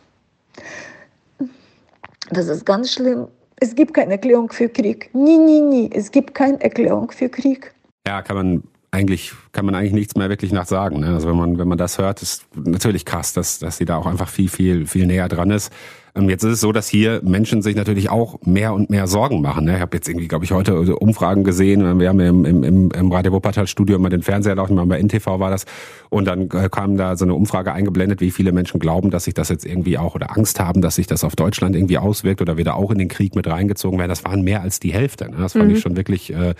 Das 2.29 2.47
ist 2.47 2.63
ganz 2.63 2.93
schlimm. 2.93 3.27
Es 3.59 3.73
gibt 3.73 3.95
keine 3.95 4.13
Erklärung 4.13 4.51
für 4.51 4.69
Krieg. 4.69 5.09
Nie, 5.13 5.37
nie, 5.37 5.61
nie. 5.61 5.89
Es 5.91 6.11
gibt 6.11 6.35
keine 6.35 6.61
Erklärung 6.61 7.09
für 7.09 7.29
Krieg. 7.29 7.73
Ja, 8.05 8.21
kann 8.21 8.35
man 8.35 8.63
eigentlich 8.91 9.33
kann 9.51 9.65
man 9.65 9.75
eigentlich 9.75 9.93
nichts 9.93 10.15
mehr 10.15 10.29
wirklich 10.29 10.51
nach 10.51 10.65
sagen. 10.65 10.99
Ne? 10.99 11.07
Also 11.07 11.27
wenn 11.27 11.37
man 11.37 11.57
wenn 11.57 11.67
man 11.67 11.77
das 11.77 11.97
hört, 11.97 12.21
ist 12.21 12.45
natürlich 12.55 13.05
krass, 13.05 13.33
dass 13.33 13.59
dass 13.59 13.77
sie 13.77 13.85
da 13.85 13.97
auch 13.97 14.05
einfach 14.05 14.29
viel 14.29 14.49
viel 14.49 14.85
viel 14.85 15.07
näher 15.07 15.29
dran 15.29 15.51
ist. 15.51 15.71
Ähm, 16.15 16.29
jetzt 16.29 16.43
ist 16.43 16.51
es 16.51 16.61
so, 16.61 16.71
dass 16.71 16.87
hier 16.87 17.21
Menschen 17.23 17.61
sich 17.61 17.75
natürlich 17.75 18.09
auch 18.09 18.39
mehr 18.45 18.73
und 18.73 18.89
mehr 18.89 19.07
Sorgen 19.07 19.41
machen. 19.41 19.65
Ne? 19.65 19.75
Ich 19.75 19.81
habe 19.81 19.97
jetzt 19.97 20.07
irgendwie, 20.07 20.27
glaube 20.27 20.45
ich, 20.45 20.51
heute 20.51 20.95
Umfragen 20.97 21.43
gesehen. 21.43 21.99
Wir 21.99 22.09
haben 22.09 22.19
im, 22.19 22.45
im, 22.45 22.91
im 22.91 23.11
Radio 23.11 23.31
Wuppertal 23.31 23.65
Studio 23.65 23.95
immer 23.95 24.09
den 24.09 24.21
Fernseher 24.21 24.55
laufen, 24.55 24.75
mal 24.75 24.85
bei 24.85 25.01
NTV 25.01 25.25
war 25.39 25.49
das. 25.49 25.65
Und 26.09 26.25
dann 26.25 26.49
äh, 26.51 26.69
kam 26.69 26.97
da 26.97 27.15
so 27.17 27.25
eine 27.25 27.33
Umfrage 27.33 27.73
eingeblendet, 27.73 28.21
wie 28.21 28.29
viele 28.29 28.51
Menschen 28.51 28.79
glauben, 28.79 29.09
dass 29.09 29.23
sich 29.23 29.33
das 29.33 29.49
jetzt 29.49 29.65
irgendwie 29.65 29.97
auch 29.97 30.13
oder 30.13 30.37
Angst 30.37 30.59
haben, 30.59 30.81
dass 30.81 30.95
sich 30.95 31.07
das 31.07 31.23
auf 31.23 31.35
Deutschland 31.35 31.75
irgendwie 31.75 31.97
auswirkt 31.97 32.41
oder 32.41 32.57
wieder 32.57 32.75
auch 32.75 32.91
in 32.91 32.99
den 32.99 33.07
Krieg 33.07 33.35
mit 33.35 33.47
reingezogen 33.47 33.97
werden. 33.97 34.09
Das 34.09 34.23
waren 34.23 34.43
mehr 34.43 34.61
als 34.61 34.79
die 34.79 34.93
Hälfte. 34.93 35.31
Ne? 35.31 35.37
Das 35.39 35.53
fand 35.53 35.69
mhm. 35.69 35.75
ich 35.75 35.81
schon 35.81 35.97
wirklich 35.97 36.31
äh, 36.31 36.53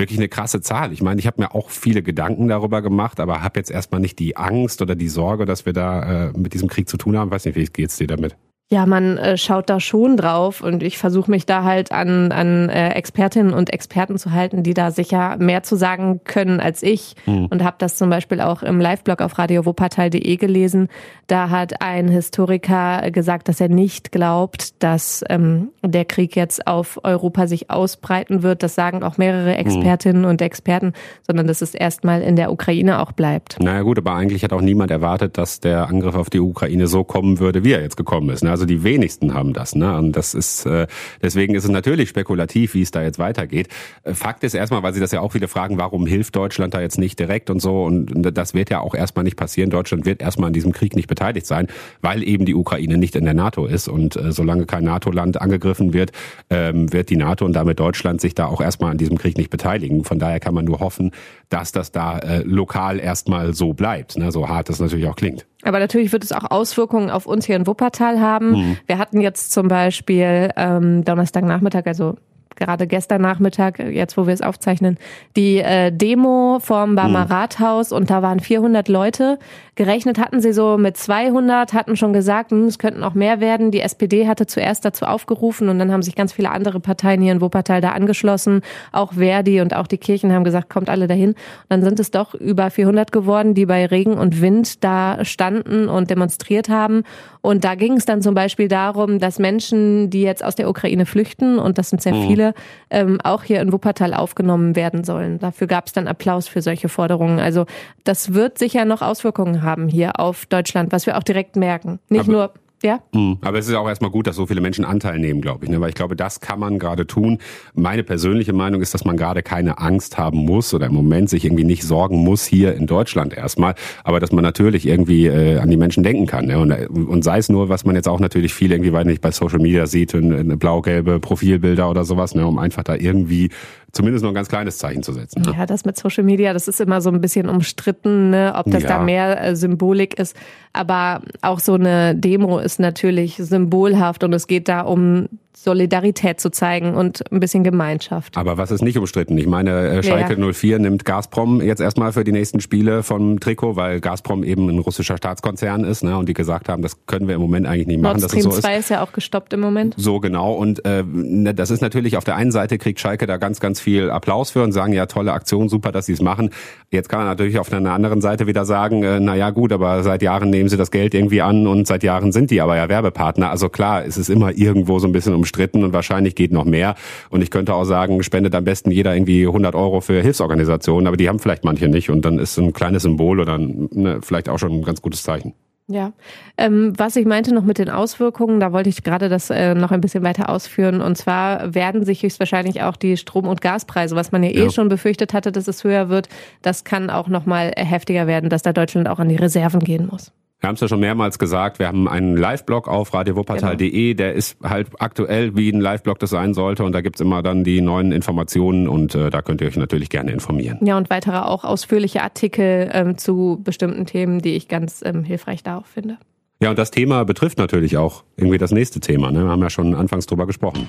wirklich 0.00 0.18
eine 0.18 0.28
krasse 0.28 0.60
Zahl. 0.60 0.92
Ich 0.92 1.02
meine, 1.02 1.20
ich 1.20 1.26
habe 1.28 1.40
mir 1.40 1.54
auch 1.54 1.70
viele 1.70 2.02
Gedanken 2.02 2.48
darüber 2.48 2.82
gemacht, 2.82 3.20
aber 3.20 3.42
habe 3.42 3.60
jetzt 3.60 3.70
erstmal 3.70 4.00
nicht 4.00 4.18
die 4.18 4.36
Angst 4.36 4.82
oder 4.82 4.96
die 4.96 5.08
Sorge, 5.08 5.44
dass 5.44 5.66
wir 5.66 5.72
da 5.72 6.30
äh, 6.30 6.32
mit 6.36 6.54
diesem 6.54 6.68
Krieg 6.68 6.88
zu 6.88 6.96
tun 6.96 7.16
haben. 7.16 7.30
Weiß 7.30 7.44
nicht, 7.44 7.54
wie 7.54 7.64
geht's 7.66 7.96
dir 7.98 8.08
damit? 8.08 8.36
Ja, 8.72 8.86
man 8.86 9.18
äh, 9.18 9.36
schaut 9.36 9.68
da 9.68 9.80
schon 9.80 10.16
drauf 10.16 10.60
und 10.60 10.84
ich 10.84 10.96
versuche 10.96 11.28
mich 11.28 11.44
da 11.44 11.64
halt 11.64 11.90
an, 11.90 12.30
an 12.30 12.68
äh, 12.68 12.90
Expertinnen 12.90 13.52
und 13.52 13.72
Experten 13.72 14.16
zu 14.16 14.30
halten, 14.30 14.62
die 14.62 14.74
da 14.74 14.92
sicher 14.92 15.36
mehr 15.40 15.64
zu 15.64 15.74
sagen 15.74 16.20
können 16.22 16.60
als 16.60 16.84
ich 16.84 17.16
mhm. 17.26 17.46
und 17.46 17.64
habe 17.64 17.74
das 17.80 17.96
zum 17.96 18.10
Beispiel 18.10 18.40
auch 18.40 18.62
im 18.62 18.80
Live-Blog 18.80 19.22
auf 19.22 19.40
radiowuppertal.de 19.40 20.36
gelesen. 20.36 20.86
Da 21.26 21.50
hat 21.50 21.82
ein 21.82 22.06
Historiker 22.06 23.10
gesagt, 23.10 23.48
dass 23.48 23.60
er 23.60 23.68
nicht 23.68 24.12
glaubt, 24.12 24.80
dass 24.84 25.24
ähm, 25.28 25.70
der 25.84 26.04
Krieg 26.04 26.36
jetzt 26.36 26.68
auf 26.68 27.00
Europa 27.02 27.48
sich 27.48 27.70
ausbreiten 27.70 28.44
wird. 28.44 28.62
Das 28.62 28.76
sagen 28.76 29.02
auch 29.02 29.18
mehrere 29.18 29.50
hm. 29.50 29.66
Expertinnen 29.66 30.22
mhm. 30.22 30.28
und 30.28 30.42
Experten, 30.42 30.92
sondern 31.26 31.48
dass 31.48 31.60
es 31.60 31.74
erstmal 31.74 32.22
in 32.22 32.36
der 32.36 32.52
Ukraine 32.52 33.00
auch 33.00 33.10
bleibt. 33.10 33.58
Naja 33.58 33.82
gut, 33.82 33.98
aber 33.98 34.14
eigentlich 34.14 34.44
hat 34.44 34.52
auch 34.52 34.60
niemand 34.60 34.92
erwartet, 34.92 35.38
dass 35.38 35.58
der 35.58 35.88
Angriff 35.88 36.14
auf 36.14 36.30
die 36.30 36.38
Ukraine 36.38 36.86
so 36.86 37.02
kommen 37.02 37.40
würde, 37.40 37.64
wie 37.64 37.72
er 37.72 37.82
jetzt 37.82 37.96
gekommen 37.96 38.30
ist. 38.30 38.44
Ne? 38.44 38.59
Also 38.60 38.66
die 38.66 38.82
wenigsten 38.82 39.32
haben 39.32 39.54
das. 39.54 39.74
Ne? 39.74 39.96
Und 39.96 40.12
das 40.12 40.34
ist 40.34 40.66
äh, 40.66 40.86
deswegen 41.22 41.54
ist 41.54 41.64
es 41.64 41.70
natürlich 41.70 42.10
spekulativ, 42.10 42.74
wie 42.74 42.82
es 42.82 42.90
da 42.90 43.02
jetzt 43.02 43.18
weitergeht. 43.18 43.68
Äh, 44.02 44.12
Fakt 44.12 44.44
ist 44.44 44.52
erstmal, 44.52 44.82
weil 44.82 44.92
Sie 44.92 45.00
das 45.00 45.12
ja 45.12 45.22
auch 45.22 45.32
viele 45.32 45.48
fragen, 45.48 45.78
warum 45.78 46.06
hilft 46.06 46.36
Deutschland 46.36 46.74
da 46.74 46.80
jetzt 46.82 46.98
nicht 46.98 47.18
direkt 47.18 47.48
und 47.48 47.60
so. 47.60 47.84
Und 47.84 48.12
das 48.36 48.52
wird 48.52 48.68
ja 48.68 48.80
auch 48.80 48.94
erstmal 48.94 49.24
nicht 49.24 49.36
passieren. 49.36 49.70
Deutschland 49.70 50.04
wird 50.04 50.20
erstmal 50.20 50.48
an 50.48 50.52
diesem 50.52 50.72
Krieg 50.72 50.94
nicht 50.94 51.08
beteiligt 51.08 51.46
sein, 51.46 51.68
weil 52.02 52.22
eben 52.22 52.44
die 52.44 52.54
Ukraine 52.54 52.98
nicht 52.98 53.16
in 53.16 53.24
der 53.24 53.32
NATO 53.32 53.64
ist. 53.64 53.88
Und 53.88 54.16
äh, 54.16 54.30
solange 54.30 54.66
kein 54.66 54.84
NATO-Land 54.84 55.40
angegriffen 55.40 55.94
wird, 55.94 56.12
ähm, 56.50 56.92
wird 56.92 57.08
die 57.08 57.16
NATO 57.16 57.46
und 57.46 57.54
damit 57.54 57.80
Deutschland 57.80 58.20
sich 58.20 58.34
da 58.34 58.44
auch 58.44 58.60
erstmal 58.60 58.90
an 58.90 58.98
diesem 58.98 59.16
Krieg 59.16 59.38
nicht 59.38 59.48
beteiligen. 59.48 60.04
Von 60.04 60.18
daher 60.18 60.38
kann 60.38 60.52
man 60.52 60.66
nur 60.66 60.80
hoffen, 60.80 61.12
dass 61.48 61.72
das 61.72 61.92
da 61.92 62.18
äh, 62.18 62.42
lokal 62.42 63.00
erstmal 63.00 63.54
so 63.54 63.72
bleibt, 63.72 64.18
ne? 64.18 64.30
so 64.30 64.50
hart 64.50 64.68
das 64.68 64.80
natürlich 64.80 65.06
auch 65.06 65.16
klingt. 65.16 65.46
Aber 65.62 65.78
natürlich 65.78 66.12
wird 66.12 66.24
es 66.24 66.32
auch 66.32 66.50
Auswirkungen 66.50 67.10
auf 67.10 67.26
uns 67.26 67.46
hier 67.46 67.56
in 67.56 67.66
Wuppertal 67.66 68.20
haben. 68.20 68.52
Mhm. 68.52 68.78
Wir 68.86 68.98
hatten 68.98 69.20
jetzt 69.20 69.52
zum 69.52 69.68
Beispiel 69.68 70.50
ähm, 70.56 71.04
Donnerstagnachmittag, 71.04 71.86
also 71.86 72.16
gerade 72.60 72.86
gestern 72.86 73.22
Nachmittag, 73.22 73.78
jetzt 73.78 74.16
wo 74.16 74.26
wir 74.26 74.34
es 74.34 74.42
aufzeichnen, 74.42 74.98
die 75.36 75.58
äh, 75.58 75.90
Demo 75.90 76.58
vorm 76.60 76.94
Barmer 76.94 77.24
mhm. 77.24 77.32
Rathaus 77.32 77.90
und 77.90 78.10
da 78.10 78.22
waren 78.22 78.38
400 78.38 78.88
Leute. 78.88 79.38
Gerechnet 79.80 80.18
hatten 80.18 80.42
sie 80.42 80.52
so 80.52 80.76
mit 80.76 80.98
200, 80.98 81.72
hatten 81.72 81.96
schon 81.96 82.12
gesagt, 82.12 82.50
hm, 82.50 82.66
es 82.66 82.78
könnten 82.78 83.02
auch 83.02 83.14
mehr 83.14 83.40
werden. 83.40 83.70
Die 83.70 83.80
SPD 83.80 84.28
hatte 84.28 84.44
zuerst 84.44 84.84
dazu 84.84 85.06
aufgerufen 85.06 85.70
und 85.70 85.78
dann 85.78 85.90
haben 85.90 86.02
sich 86.02 86.14
ganz 86.14 86.34
viele 86.34 86.50
andere 86.50 86.80
Parteien 86.80 87.22
hier 87.22 87.32
in 87.32 87.40
Wuppertal 87.40 87.80
da 87.80 87.92
angeschlossen. 87.92 88.60
Auch 88.92 89.14
Verdi 89.14 89.62
und 89.62 89.74
auch 89.74 89.86
die 89.86 89.96
Kirchen 89.96 90.34
haben 90.34 90.44
gesagt, 90.44 90.68
kommt 90.68 90.90
alle 90.90 91.06
dahin. 91.06 91.30
Und 91.30 91.36
dann 91.70 91.82
sind 91.82 91.98
es 91.98 92.10
doch 92.10 92.34
über 92.34 92.68
400 92.68 93.10
geworden, 93.10 93.54
die 93.54 93.64
bei 93.64 93.86
Regen 93.86 94.18
und 94.18 94.42
Wind 94.42 94.84
da 94.84 95.24
standen 95.24 95.88
und 95.88 96.10
demonstriert 96.10 96.68
haben. 96.68 97.04
Und 97.40 97.64
da 97.64 97.74
ging 97.74 97.94
es 97.94 98.04
dann 98.04 98.20
zum 98.20 98.34
Beispiel 98.34 98.68
darum, 98.68 99.18
dass 99.18 99.38
Menschen, 99.38 100.10
die 100.10 100.20
jetzt 100.20 100.44
aus 100.44 100.56
der 100.56 100.68
Ukraine 100.68 101.06
flüchten, 101.06 101.58
und 101.58 101.78
das 101.78 101.88
sind 101.88 102.02
sehr 102.02 102.12
mhm. 102.12 102.26
viele, 102.26 102.54
ähm, 102.90 103.18
auch 103.24 103.44
hier 103.44 103.62
in 103.62 103.72
Wuppertal 103.72 104.12
aufgenommen 104.12 104.76
werden 104.76 105.04
sollen. 105.04 105.38
Dafür 105.38 105.68
gab 105.68 105.86
es 105.86 105.94
dann 105.94 106.06
Applaus 106.06 106.48
für 106.48 106.60
solche 106.60 106.90
Forderungen. 106.90 107.40
Also 107.40 107.64
das 108.04 108.34
wird 108.34 108.58
sicher 108.58 108.84
noch 108.84 109.00
Auswirkungen 109.00 109.62
haben 109.62 109.69
haben 109.70 109.88
hier 109.88 110.18
auf 110.18 110.46
Deutschland, 110.46 110.92
was 110.92 111.06
wir 111.06 111.16
auch 111.16 111.22
direkt 111.22 111.56
merken. 111.56 112.00
Nicht 112.08 112.22
Aber 112.22 112.32
nur 112.32 112.52
ja. 112.82 113.00
Mhm. 113.12 113.38
Aber 113.42 113.58
es 113.58 113.68
ist 113.68 113.74
auch 113.74 113.88
erstmal 113.88 114.10
gut, 114.10 114.26
dass 114.26 114.36
so 114.36 114.46
viele 114.46 114.60
Menschen 114.60 114.84
Anteil 114.84 115.18
nehmen, 115.18 115.40
glaube 115.40 115.64
ich. 115.64 115.70
Ne? 115.70 115.80
Weil 115.80 115.90
ich 115.90 115.94
glaube, 115.94 116.16
das 116.16 116.40
kann 116.40 116.58
man 116.58 116.78
gerade 116.78 117.06
tun. 117.06 117.38
Meine 117.74 118.02
persönliche 118.02 118.52
Meinung 118.52 118.80
ist, 118.80 118.94
dass 118.94 119.04
man 119.04 119.16
gerade 119.16 119.42
keine 119.42 119.78
Angst 119.78 120.16
haben 120.18 120.38
muss 120.38 120.72
oder 120.72 120.86
im 120.86 120.94
Moment 120.94 121.28
sich 121.28 121.44
irgendwie 121.44 121.64
nicht 121.64 121.82
sorgen 121.82 122.16
muss 122.16 122.44
hier 122.44 122.74
in 122.74 122.86
Deutschland 122.86 123.34
erstmal. 123.34 123.74
Aber 124.02 124.18
dass 124.18 124.32
man 124.32 124.42
natürlich 124.42 124.86
irgendwie 124.86 125.26
äh, 125.26 125.58
an 125.58 125.70
die 125.70 125.76
Menschen 125.76 126.02
denken 126.02 126.26
kann. 126.26 126.46
Ne? 126.46 126.58
Und, 126.58 126.72
und 126.72 127.22
sei 127.22 127.38
es 127.38 127.48
nur, 127.48 127.68
was 127.68 127.84
man 127.84 127.94
jetzt 127.96 128.08
auch 128.08 128.20
natürlich 128.20 128.54
viel 128.54 128.72
irgendwie, 128.72 128.92
weil 128.92 129.04
nicht 129.04 129.20
bei 129.20 129.30
Social 129.30 129.58
Media 129.58 129.86
sieht, 129.86 130.14
eine 130.14 130.56
blau-gelbe 130.56 131.20
Profilbilder 131.20 131.90
oder 131.90 132.04
sowas, 132.04 132.34
ne? 132.34 132.46
um 132.46 132.58
einfach 132.58 132.82
da 132.82 132.94
irgendwie 132.94 133.50
zumindest 133.92 134.22
noch 134.22 134.30
ein 134.30 134.34
ganz 134.34 134.48
kleines 134.48 134.78
Zeichen 134.78 135.02
zu 135.02 135.12
setzen. 135.12 135.42
Ne? 135.42 135.54
Ja, 135.56 135.66
das 135.66 135.84
mit 135.84 135.96
Social 135.96 136.24
Media, 136.24 136.52
das 136.52 136.68
ist 136.68 136.80
immer 136.80 137.00
so 137.00 137.10
ein 137.10 137.20
bisschen 137.20 137.48
umstritten, 137.48 138.30
ne? 138.30 138.52
ob 138.56 138.70
das 138.70 138.84
ja. 138.84 138.88
da 138.90 139.02
mehr 139.02 139.42
äh, 139.42 139.56
Symbolik 139.56 140.14
ist. 140.14 140.36
Aber 140.72 141.22
auch 141.42 141.58
so 141.58 141.74
eine 141.74 142.14
Demo 142.14 142.58
ist 142.58 142.69
natürlich 142.78 143.36
symbolhaft 143.36 144.22
und 144.24 144.32
es 144.32 144.46
geht 144.46 144.68
da 144.68 144.82
um 144.82 145.28
Solidarität 145.62 146.40
zu 146.40 146.50
zeigen 146.50 146.94
und 146.94 147.30
ein 147.30 147.38
bisschen 147.38 147.64
Gemeinschaft. 147.64 148.38
Aber 148.38 148.56
was 148.56 148.70
ist 148.70 148.80
nicht 148.80 148.96
umstritten? 148.96 149.36
Ich 149.36 149.46
meine, 149.46 149.88
äh, 149.88 150.02
Schalke 150.02 150.40
ja. 150.40 150.52
04 150.52 150.78
nimmt 150.78 151.04
Gazprom 151.04 151.60
jetzt 151.60 151.80
erstmal 151.80 152.12
für 152.12 152.24
die 152.24 152.32
nächsten 152.32 152.60
Spiele 152.60 153.02
vom 153.02 153.40
Trikot, 153.40 153.76
weil 153.76 154.00
Gazprom 154.00 154.42
eben 154.42 154.70
ein 154.70 154.78
russischer 154.78 155.18
Staatskonzern 155.18 155.84
ist 155.84 156.02
ne, 156.02 156.16
und 156.16 156.30
die 156.30 156.32
gesagt 156.32 156.70
haben, 156.70 156.80
das 156.80 157.04
können 157.04 157.28
wir 157.28 157.34
im 157.34 157.42
Moment 157.42 157.66
eigentlich 157.66 157.88
nicht 157.88 158.00
machen. 158.00 158.20
Nord 158.20 158.30
Stream 158.30 158.42
so 158.42 158.50
2 158.52 158.72
ist. 158.72 158.80
ist 158.80 158.88
ja 158.88 159.02
auch 159.02 159.12
gestoppt 159.12 159.52
im 159.52 159.60
Moment. 159.60 159.94
So 159.98 160.18
genau 160.18 160.54
und 160.54 160.82
äh, 160.86 161.04
ne, 161.04 161.52
das 161.52 161.70
ist 161.70 161.82
natürlich 161.82 162.16
auf 162.16 162.24
der 162.24 162.36
einen 162.36 162.52
Seite 162.52 162.78
kriegt 162.78 162.98
Schalke 162.98 163.26
da 163.26 163.36
ganz, 163.36 163.60
ganz 163.60 163.80
viel 163.80 164.10
Applaus 164.10 164.50
für 164.52 164.62
und 164.62 164.72
sagen, 164.72 164.94
ja 164.94 165.04
tolle 165.04 165.32
Aktion, 165.32 165.68
super, 165.68 165.92
dass 165.92 166.06
sie 166.06 166.14
es 166.14 166.22
machen. 166.22 166.50
Jetzt 166.90 167.10
kann 167.10 167.18
man 167.18 167.28
natürlich 167.28 167.58
auf 167.58 167.70
einer 167.70 167.92
anderen 167.92 168.22
Seite 168.22 168.46
wieder 168.46 168.64
sagen, 168.64 169.02
äh, 169.02 169.20
na 169.20 169.34
ja 169.34 169.50
gut, 169.50 169.72
aber 169.72 170.02
seit 170.04 170.22
Jahren 170.22 170.48
nehmen 170.48 170.70
sie 170.70 170.78
das 170.78 170.90
Geld 170.90 171.12
irgendwie 171.12 171.42
an 171.42 171.66
und 171.66 171.86
seit 171.86 172.02
Jahren 172.02 172.32
sind 172.32 172.50
die 172.50 172.59
aber 172.60 172.76
ja 172.76 172.88
Werbepartner. 172.88 173.50
Also 173.50 173.68
klar, 173.68 174.04
es 174.04 174.16
ist 174.16 174.30
immer 174.30 174.52
irgendwo 174.52 174.98
so 174.98 175.08
ein 175.08 175.12
bisschen 175.12 175.34
umstritten 175.34 175.84
und 175.84 175.92
wahrscheinlich 175.92 176.34
geht 176.34 176.52
noch 176.52 176.64
mehr. 176.64 176.94
Und 177.30 177.42
ich 177.42 177.50
könnte 177.50 177.74
auch 177.74 177.84
sagen, 177.84 178.22
spendet 178.22 178.54
am 178.54 178.64
besten 178.64 178.90
jeder 178.90 179.14
irgendwie 179.14 179.46
100 179.46 179.74
Euro 179.74 180.00
für 180.00 180.20
Hilfsorganisationen, 180.20 181.06
aber 181.06 181.16
die 181.16 181.28
haben 181.28 181.38
vielleicht 181.38 181.64
manche 181.64 181.88
nicht. 181.88 182.10
Und 182.10 182.24
dann 182.24 182.38
ist 182.38 182.54
so 182.54 182.62
ein 182.62 182.72
kleines 182.72 183.02
Symbol 183.02 183.40
oder 183.40 183.58
ne, 183.58 184.20
vielleicht 184.22 184.48
auch 184.48 184.58
schon 184.58 184.72
ein 184.72 184.82
ganz 184.82 185.02
gutes 185.02 185.22
Zeichen. 185.22 185.54
Ja, 185.90 186.12
ähm, 186.56 186.92
was 186.96 187.16
ich 187.16 187.26
meinte 187.26 187.52
noch 187.52 187.64
mit 187.64 187.78
den 187.78 187.90
Auswirkungen, 187.90 188.60
da 188.60 188.72
wollte 188.72 188.88
ich 188.88 189.02
gerade 189.02 189.28
das 189.28 189.50
äh, 189.50 189.74
noch 189.74 189.90
ein 189.90 190.00
bisschen 190.00 190.22
weiter 190.22 190.48
ausführen. 190.48 191.00
Und 191.00 191.18
zwar 191.18 191.74
werden 191.74 192.04
sich 192.04 192.22
höchstwahrscheinlich 192.22 192.82
auch 192.82 192.94
die 192.94 193.16
Strom- 193.16 193.48
und 193.48 193.60
Gaspreise, 193.60 194.14
was 194.14 194.30
man 194.30 194.44
ja, 194.44 194.50
eh 194.50 194.64
ja. 194.64 194.70
schon 194.70 194.88
befürchtet 194.88 195.34
hatte, 195.34 195.50
dass 195.50 195.66
es 195.66 195.82
höher 195.82 196.08
wird, 196.08 196.28
das 196.62 196.84
kann 196.84 197.10
auch 197.10 197.26
nochmal 197.26 197.72
heftiger 197.76 198.28
werden, 198.28 198.50
dass 198.50 198.62
da 198.62 198.72
Deutschland 198.72 199.08
auch 199.08 199.18
an 199.18 199.28
die 199.28 199.36
Reserven 199.36 199.80
gehen 199.80 200.06
muss. 200.08 200.30
Wir 200.60 200.68
haben 200.68 200.74
es 200.74 200.80
ja 200.82 200.88
schon 200.88 201.00
mehrmals 201.00 201.38
gesagt, 201.38 201.78
wir 201.78 201.86
haben 201.86 202.06
einen 202.06 202.36
Live-Blog 202.36 202.86
auf 202.86 203.14
radiowuppertal.de, 203.14 203.90
genau. 203.90 204.16
der 204.16 204.34
ist 204.34 204.58
halt 204.62 204.88
aktuell, 204.98 205.56
wie 205.56 205.70
ein 205.70 205.80
Live-Blog 205.80 206.18
das 206.18 206.30
sein 206.30 206.52
sollte 206.52 206.84
und 206.84 206.92
da 206.92 207.00
gibt's 207.00 207.20
immer 207.20 207.42
dann 207.42 207.64
die 207.64 207.80
neuen 207.80 208.12
Informationen 208.12 208.86
und 208.86 209.14
äh, 209.14 209.30
da 209.30 209.40
könnt 209.40 209.62
ihr 209.62 209.68
euch 209.68 209.78
natürlich 209.78 210.10
gerne 210.10 210.32
informieren. 210.32 210.78
Ja, 210.84 210.98
und 210.98 211.08
weitere 211.08 211.38
auch 211.38 211.64
ausführliche 211.64 212.22
Artikel 212.22 212.90
ähm, 212.92 213.16
zu 213.16 213.60
bestimmten 213.64 214.04
Themen, 214.04 214.40
die 214.40 214.54
ich 214.54 214.68
ganz 214.68 215.02
ähm, 215.02 215.24
hilfreich 215.24 215.62
da 215.62 215.78
auch 215.78 215.86
finde. 215.86 216.18
Ja, 216.62 216.68
und 216.68 216.78
das 216.78 216.90
Thema 216.90 217.24
betrifft 217.24 217.56
natürlich 217.56 217.96
auch 217.96 218.24
irgendwie 218.36 218.58
das 218.58 218.70
nächste 218.70 219.00
Thema. 219.00 219.30
Ne? 219.30 219.44
Wir 219.44 219.50
haben 219.50 219.62
ja 219.62 219.70
schon 219.70 219.94
anfangs 219.94 220.26
drüber 220.26 220.46
gesprochen. 220.46 220.86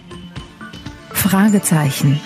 Fragezeichen. 1.12 2.20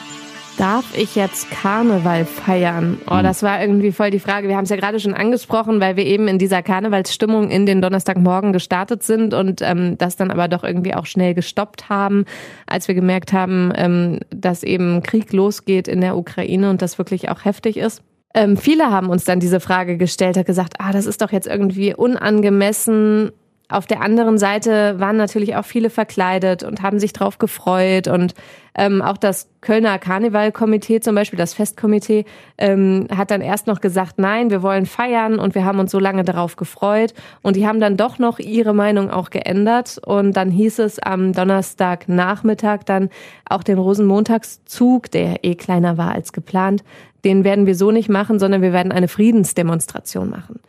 Darf 0.57 0.97
ich 0.97 1.15
jetzt 1.15 1.51
Karneval 1.51 2.23
feiern? 2.23 2.97
Oh, 3.07 3.17
hm. 3.17 3.23
das 3.23 3.43
war 3.43 3.59
irgendwie 3.59 3.91
voll 3.91 4.09
die 4.09 4.19
Frage. 4.19 4.47
Wir 4.47 4.55
haben 4.55 4.63
es 4.63 4.69
ja 4.69 4.77
gerade 4.77 5.01
schon 5.01 5.13
angesprochen, 5.13 5.81
weil 5.81 5.97
wir 5.97 6.05
eben 6.05 6.29
in 6.29 6.39
dieser 6.39 6.63
Karnevalsstimmung 6.63 7.49
in 7.49 7.65
den 7.65 7.81
Donnerstagmorgen 7.81 8.53
gestartet 8.53 9.03
sind 9.03 9.33
und 9.33 9.61
ähm, 9.61 9.97
das 9.97 10.15
dann 10.15 10.31
aber 10.31 10.47
doch 10.47 10.63
irgendwie 10.63 10.93
auch 10.93 11.07
schnell 11.07 11.33
gestoppt 11.33 11.89
haben, 11.89 12.23
als 12.67 12.87
wir 12.87 12.95
gemerkt 12.95 13.33
haben, 13.33 13.73
ähm, 13.75 14.19
dass 14.29 14.63
eben 14.63 15.03
Krieg 15.03 15.33
losgeht 15.33 15.89
in 15.89 15.99
der 15.99 16.15
Ukraine 16.15 16.69
und 16.69 16.81
das 16.81 16.97
wirklich 16.97 17.27
auch 17.29 17.43
heftig 17.43 17.75
ist. 17.75 18.01
Ähm, 18.33 18.55
viele 18.55 18.91
haben 18.91 19.09
uns 19.09 19.25
dann 19.25 19.41
diese 19.41 19.59
Frage 19.59 19.97
gestellt, 19.97 20.37
hat 20.37 20.45
gesagt, 20.45 20.75
ah, 20.79 20.93
das 20.93 21.05
ist 21.05 21.21
doch 21.21 21.33
jetzt 21.33 21.47
irgendwie 21.47 21.93
unangemessen 21.93 23.31
auf 23.67 23.87
der 23.87 24.01
anderen 24.01 24.37
Seite 24.37 24.99
waren 24.99 25.17
natürlich 25.17 25.55
auch 25.55 25.65
viele 25.65 25.89
verkleidet 25.89 26.63
und 26.63 26.81
haben 26.81 26.99
sich 26.99 27.13
drauf 27.13 27.39
gefreut. 27.39 28.07
Und 28.07 28.35
ähm, 28.77 29.01
auch 29.01 29.17
das 29.17 29.49
Kölner 29.61 29.97
Karnevalkomitee 29.97 30.99
zum 30.99 31.15
Beispiel, 31.15 31.37
das 31.37 31.55
Festkomitee, 31.55 32.25
ähm, 32.59 33.07
hat 33.15 33.31
dann 33.31 33.41
erst 33.41 33.65
noch 33.65 33.81
gesagt, 33.81 34.19
nein, 34.19 34.51
wir 34.51 34.61
wollen 34.61 34.85
feiern 34.85 35.39
und 35.39 35.55
wir 35.55 35.65
haben 35.65 35.79
uns 35.79 35.91
so 35.91 35.97
lange 35.97 36.23
darauf 36.23 36.57
gefreut. 36.57 37.15
Und 37.41 37.55
die 37.55 37.67
haben 37.67 37.79
dann 37.79 37.97
doch 37.97 38.19
noch 38.19 38.37
ihre 38.37 38.75
Meinung 38.75 39.09
auch 39.09 39.31
geändert. 39.31 39.99
Und 40.05 40.33
dann 40.33 40.51
hieß 40.51 40.79
es 40.79 40.99
am 40.99 41.33
Donnerstagnachmittag 41.33 42.83
dann 42.85 43.09
auch 43.49 43.63
den 43.63 43.79
Rosenmontagszug, 43.79 45.09
der 45.09 45.43
eh 45.43 45.55
kleiner 45.55 45.97
war 45.97 46.11
als 46.11 46.33
geplant, 46.33 46.83
den 47.23 47.43
werden 47.43 47.65
wir 47.65 47.75
so 47.75 47.89
nicht 47.89 48.09
machen, 48.09 48.37
sondern 48.37 48.61
wir 48.61 48.71
werden 48.71 48.91
eine 48.91 49.07
Friedensdemonstration 49.07 50.29
machen. 50.29 50.59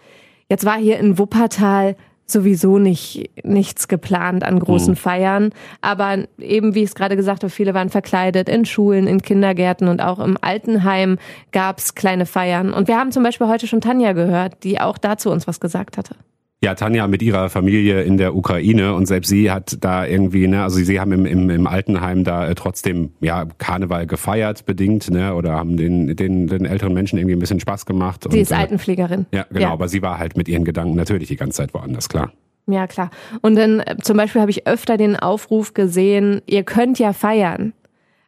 Jetzt 0.48 0.64
war 0.64 0.78
hier 0.78 0.98
in 0.98 1.18
Wuppertal 1.18 1.96
sowieso 2.26 2.78
nicht 2.78 3.30
nichts 3.44 3.88
geplant 3.88 4.44
an 4.44 4.58
großen 4.58 4.92
mhm. 4.92 4.96
Feiern. 4.96 5.50
Aber 5.80 6.18
eben, 6.38 6.74
wie 6.74 6.82
ich 6.82 6.90
es 6.90 6.94
gerade 6.94 7.16
gesagt 7.16 7.42
habe, 7.42 7.50
viele 7.50 7.74
waren 7.74 7.88
verkleidet 7.88 8.48
in 8.48 8.64
Schulen, 8.64 9.06
in 9.06 9.22
Kindergärten 9.22 9.88
und 9.88 10.02
auch 10.02 10.18
im 10.18 10.36
Altenheim 10.40 11.18
gab 11.52 11.78
es 11.78 11.94
kleine 11.94 12.26
Feiern. 12.26 12.72
Und 12.72 12.88
wir 12.88 12.98
haben 12.98 13.12
zum 13.12 13.22
Beispiel 13.22 13.48
heute 13.48 13.66
schon 13.66 13.80
Tanja 13.80 14.12
gehört, 14.12 14.64
die 14.64 14.80
auch 14.80 14.98
dazu 14.98 15.30
uns 15.30 15.46
was 15.46 15.60
gesagt 15.60 15.96
hatte. 15.96 16.16
Ja, 16.66 16.74
Tanja 16.74 17.06
mit 17.06 17.22
ihrer 17.22 17.48
Familie 17.48 18.02
in 18.02 18.16
der 18.16 18.34
Ukraine 18.34 18.94
und 18.94 19.06
selbst 19.06 19.28
sie 19.28 19.52
hat 19.52 19.76
da 19.84 20.04
irgendwie, 20.04 20.48
ne, 20.48 20.64
also 20.64 20.78
sie 20.78 20.98
haben 20.98 21.12
im, 21.12 21.24
im, 21.24 21.48
im 21.48 21.68
Altenheim 21.68 22.24
da 22.24 22.48
äh, 22.48 22.56
trotzdem 22.56 23.12
ja 23.20 23.44
Karneval 23.58 24.08
gefeiert 24.08 24.66
bedingt, 24.66 25.08
ne, 25.08 25.36
oder 25.36 25.52
haben 25.52 25.76
den, 25.76 26.16
den, 26.16 26.48
den 26.48 26.64
älteren 26.64 26.92
Menschen 26.92 27.20
irgendwie 27.20 27.36
ein 27.36 27.38
bisschen 27.38 27.60
Spaß 27.60 27.86
gemacht. 27.86 28.24
Sie 28.24 28.30
und, 28.30 28.42
ist 28.42 28.50
äh, 28.50 28.56
Altenpflegerin. 28.56 29.26
Ja, 29.30 29.46
genau, 29.48 29.60
ja. 29.60 29.70
aber 29.70 29.86
sie 29.86 30.02
war 30.02 30.18
halt 30.18 30.36
mit 30.36 30.48
ihren 30.48 30.64
Gedanken 30.64 30.96
natürlich 30.96 31.28
die 31.28 31.36
ganze 31.36 31.58
Zeit 31.58 31.72
woanders, 31.72 32.08
klar. 32.08 32.32
Ja, 32.66 32.88
klar. 32.88 33.10
Und 33.42 33.54
dann 33.54 33.78
äh, 33.78 33.98
zum 34.02 34.16
Beispiel 34.16 34.40
habe 34.40 34.50
ich 34.50 34.66
öfter 34.66 34.96
den 34.96 35.14
Aufruf 35.14 35.72
gesehen, 35.72 36.42
ihr 36.46 36.64
könnt 36.64 36.98
ja 36.98 37.12
feiern. 37.12 37.74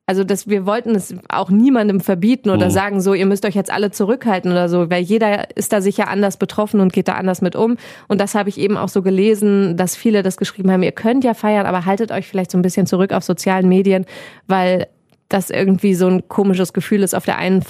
Also 0.09 0.25
dass 0.25 0.49
wir 0.49 0.65
wollten 0.65 0.95
es 0.95 1.15
auch 1.29 1.51
niemandem 1.51 2.01
verbieten 2.01 2.49
oder 2.49 2.67
mhm. 2.67 2.71
sagen 2.71 3.01
so, 3.03 3.13
ihr 3.13 3.27
müsst 3.27 3.45
euch 3.45 3.55
jetzt 3.55 3.71
alle 3.71 3.91
zurückhalten 3.91 4.51
oder 4.51 4.71
so, 4.71 4.89
weil 4.89 5.03
jeder 5.03 5.55
ist 5.55 5.71
da 5.71 5.83
sicher 5.83 6.09
anders 6.09 6.39
betroffen 6.39 6.81
und 6.81 6.95
geht 6.95 7.09
da 7.09 7.13
anders 7.13 7.43
mit 7.43 7.55
um. 7.55 7.77
Und 8.09 8.19
das 8.19 8.35
habe 8.35 8.49
ich 8.49 8.57
eben 8.57 8.79
auch 8.79 8.89
so 8.89 9.03
gelesen, 9.03 9.77
dass 9.77 9.97
viele 9.97 10.23
das 10.23 10.39
geschrieben 10.39 10.71
haben, 10.73 10.83
ihr 10.83 10.93
könnt 10.93 11.25
ja 11.25 11.35
feiern, 11.35 11.67
aber 11.67 11.85
haltet 11.85 12.11
euch 12.11 12.27
vielleicht 12.27 12.51
so 12.51 12.57
ein 12.57 12.63
bisschen 12.63 12.87
zurück 12.87 13.13
auf 13.13 13.23
sozialen 13.23 13.69
Medien, 13.69 14.07
weil 14.47 14.87
das 15.29 15.51
irgendwie 15.51 15.93
so 15.93 16.07
ein 16.07 16.27
komisches 16.27 16.73
Gefühl 16.73 17.03
ist. 17.03 17.15
Auf 17.15 17.27
der 17.27 17.37
einen 17.37 17.63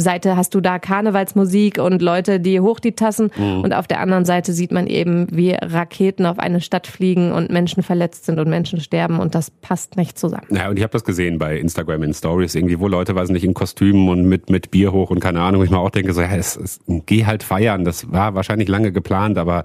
Seite 0.00 0.36
hast 0.36 0.54
du 0.54 0.60
da 0.60 0.78
Karnevalsmusik 0.78 1.78
und 1.78 2.02
Leute, 2.02 2.40
die 2.40 2.60
hoch 2.60 2.80
die 2.80 2.92
Tassen 2.92 3.30
mhm. 3.36 3.60
und 3.60 3.72
auf 3.72 3.86
der 3.86 4.00
anderen 4.00 4.24
Seite 4.24 4.52
sieht 4.52 4.72
man 4.72 4.86
eben, 4.86 5.26
wie 5.30 5.52
Raketen 5.52 6.26
auf 6.26 6.38
eine 6.38 6.60
Stadt 6.60 6.86
fliegen 6.86 7.32
und 7.32 7.50
Menschen 7.50 7.82
verletzt 7.82 8.26
sind 8.26 8.38
und 8.38 8.48
Menschen 8.48 8.80
sterben 8.80 9.18
und 9.18 9.34
das 9.34 9.50
passt 9.50 9.96
nicht 9.96 10.18
zusammen. 10.18 10.46
Ja, 10.50 10.68
und 10.68 10.76
ich 10.76 10.82
habe 10.82 10.92
das 10.92 11.04
gesehen 11.04 11.38
bei 11.38 11.58
Instagram 11.58 12.02
in 12.02 12.14
Stories, 12.14 12.54
irgendwie, 12.54 12.80
wo 12.80 12.88
Leute, 12.88 13.14
weiß 13.14 13.30
nicht, 13.30 13.44
in 13.44 13.54
Kostümen 13.54 14.08
und 14.08 14.26
mit, 14.28 14.50
mit 14.50 14.70
Bier 14.70 14.92
hoch 14.92 15.10
und 15.10 15.20
keine 15.20 15.40
Ahnung, 15.40 15.60
wo 15.60 15.64
ich 15.64 15.70
mir 15.70 15.78
auch 15.78 15.90
denke, 15.90 16.12
so, 16.12 16.20
ja, 16.20 16.34
es, 16.34 16.56
es, 16.56 16.80
geh 17.06 17.24
halt 17.24 17.42
feiern, 17.42 17.84
das 17.84 18.10
war 18.12 18.34
wahrscheinlich 18.34 18.68
lange 18.68 18.92
geplant, 18.92 19.38
aber 19.38 19.64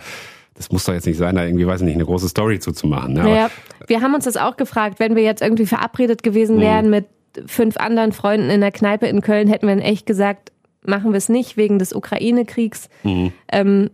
das 0.54 0.72
muss 0.72 0.86
doch 0.86 0.94
jetzt 0.94 1.08
nicht 1.08 1.18
sein, 1.18 1.36
da 1.36 1.44
irgendwie, 1.44 1.66
weiß 1.66 1.82
ich 1.82 1.86
nicht, 1.86 1.96
eine 1.96 2.06
große 2.06 2.30
Story 2.30 2.60
zuzumachen. 2.60 3.14
Ne? 3.14 3.36
Ja, 3.36 3.50
wir 3.88 4.02
haben 4.02 4.14
uns 4.14 4.26
das 4.26 4.38
auch 4.38 4.58
gefragt, 4.58 5.00
wenn 5.00 5.16
wir 5.16 5.24
jetzt 5.24 5.42
irgendwie 5.42 5.66
verabredet 5.66 6.24
gewesen 6.24 6.58
mhm. 6.58 6.62
wären 6.62 6.90
mit 6.90 7.06
fünf 7.46 7.78
anderen 7.78 8.12
Freunden 8.12 8.50
in 8.50 8.62
der 8.62 8.72
Kneipe 8.72 9.08
in 9.08 9.22
Köln 9.22 9.48
hätten 9.48 9.68
wir 9.68 9.78
echt 9.78 10.06
gesagt, 10.06 10.52
machen 10.84 11.12
wir 11.12 11.18
es 11.18 11.30
nicht 11.30 11.58
wegen 11.58 11.80
des 11.80 11.94
Ukraine-Kriegs. 11.94 12.90
Mhm. 13.04 13.32
Ähm, 13.52 13.90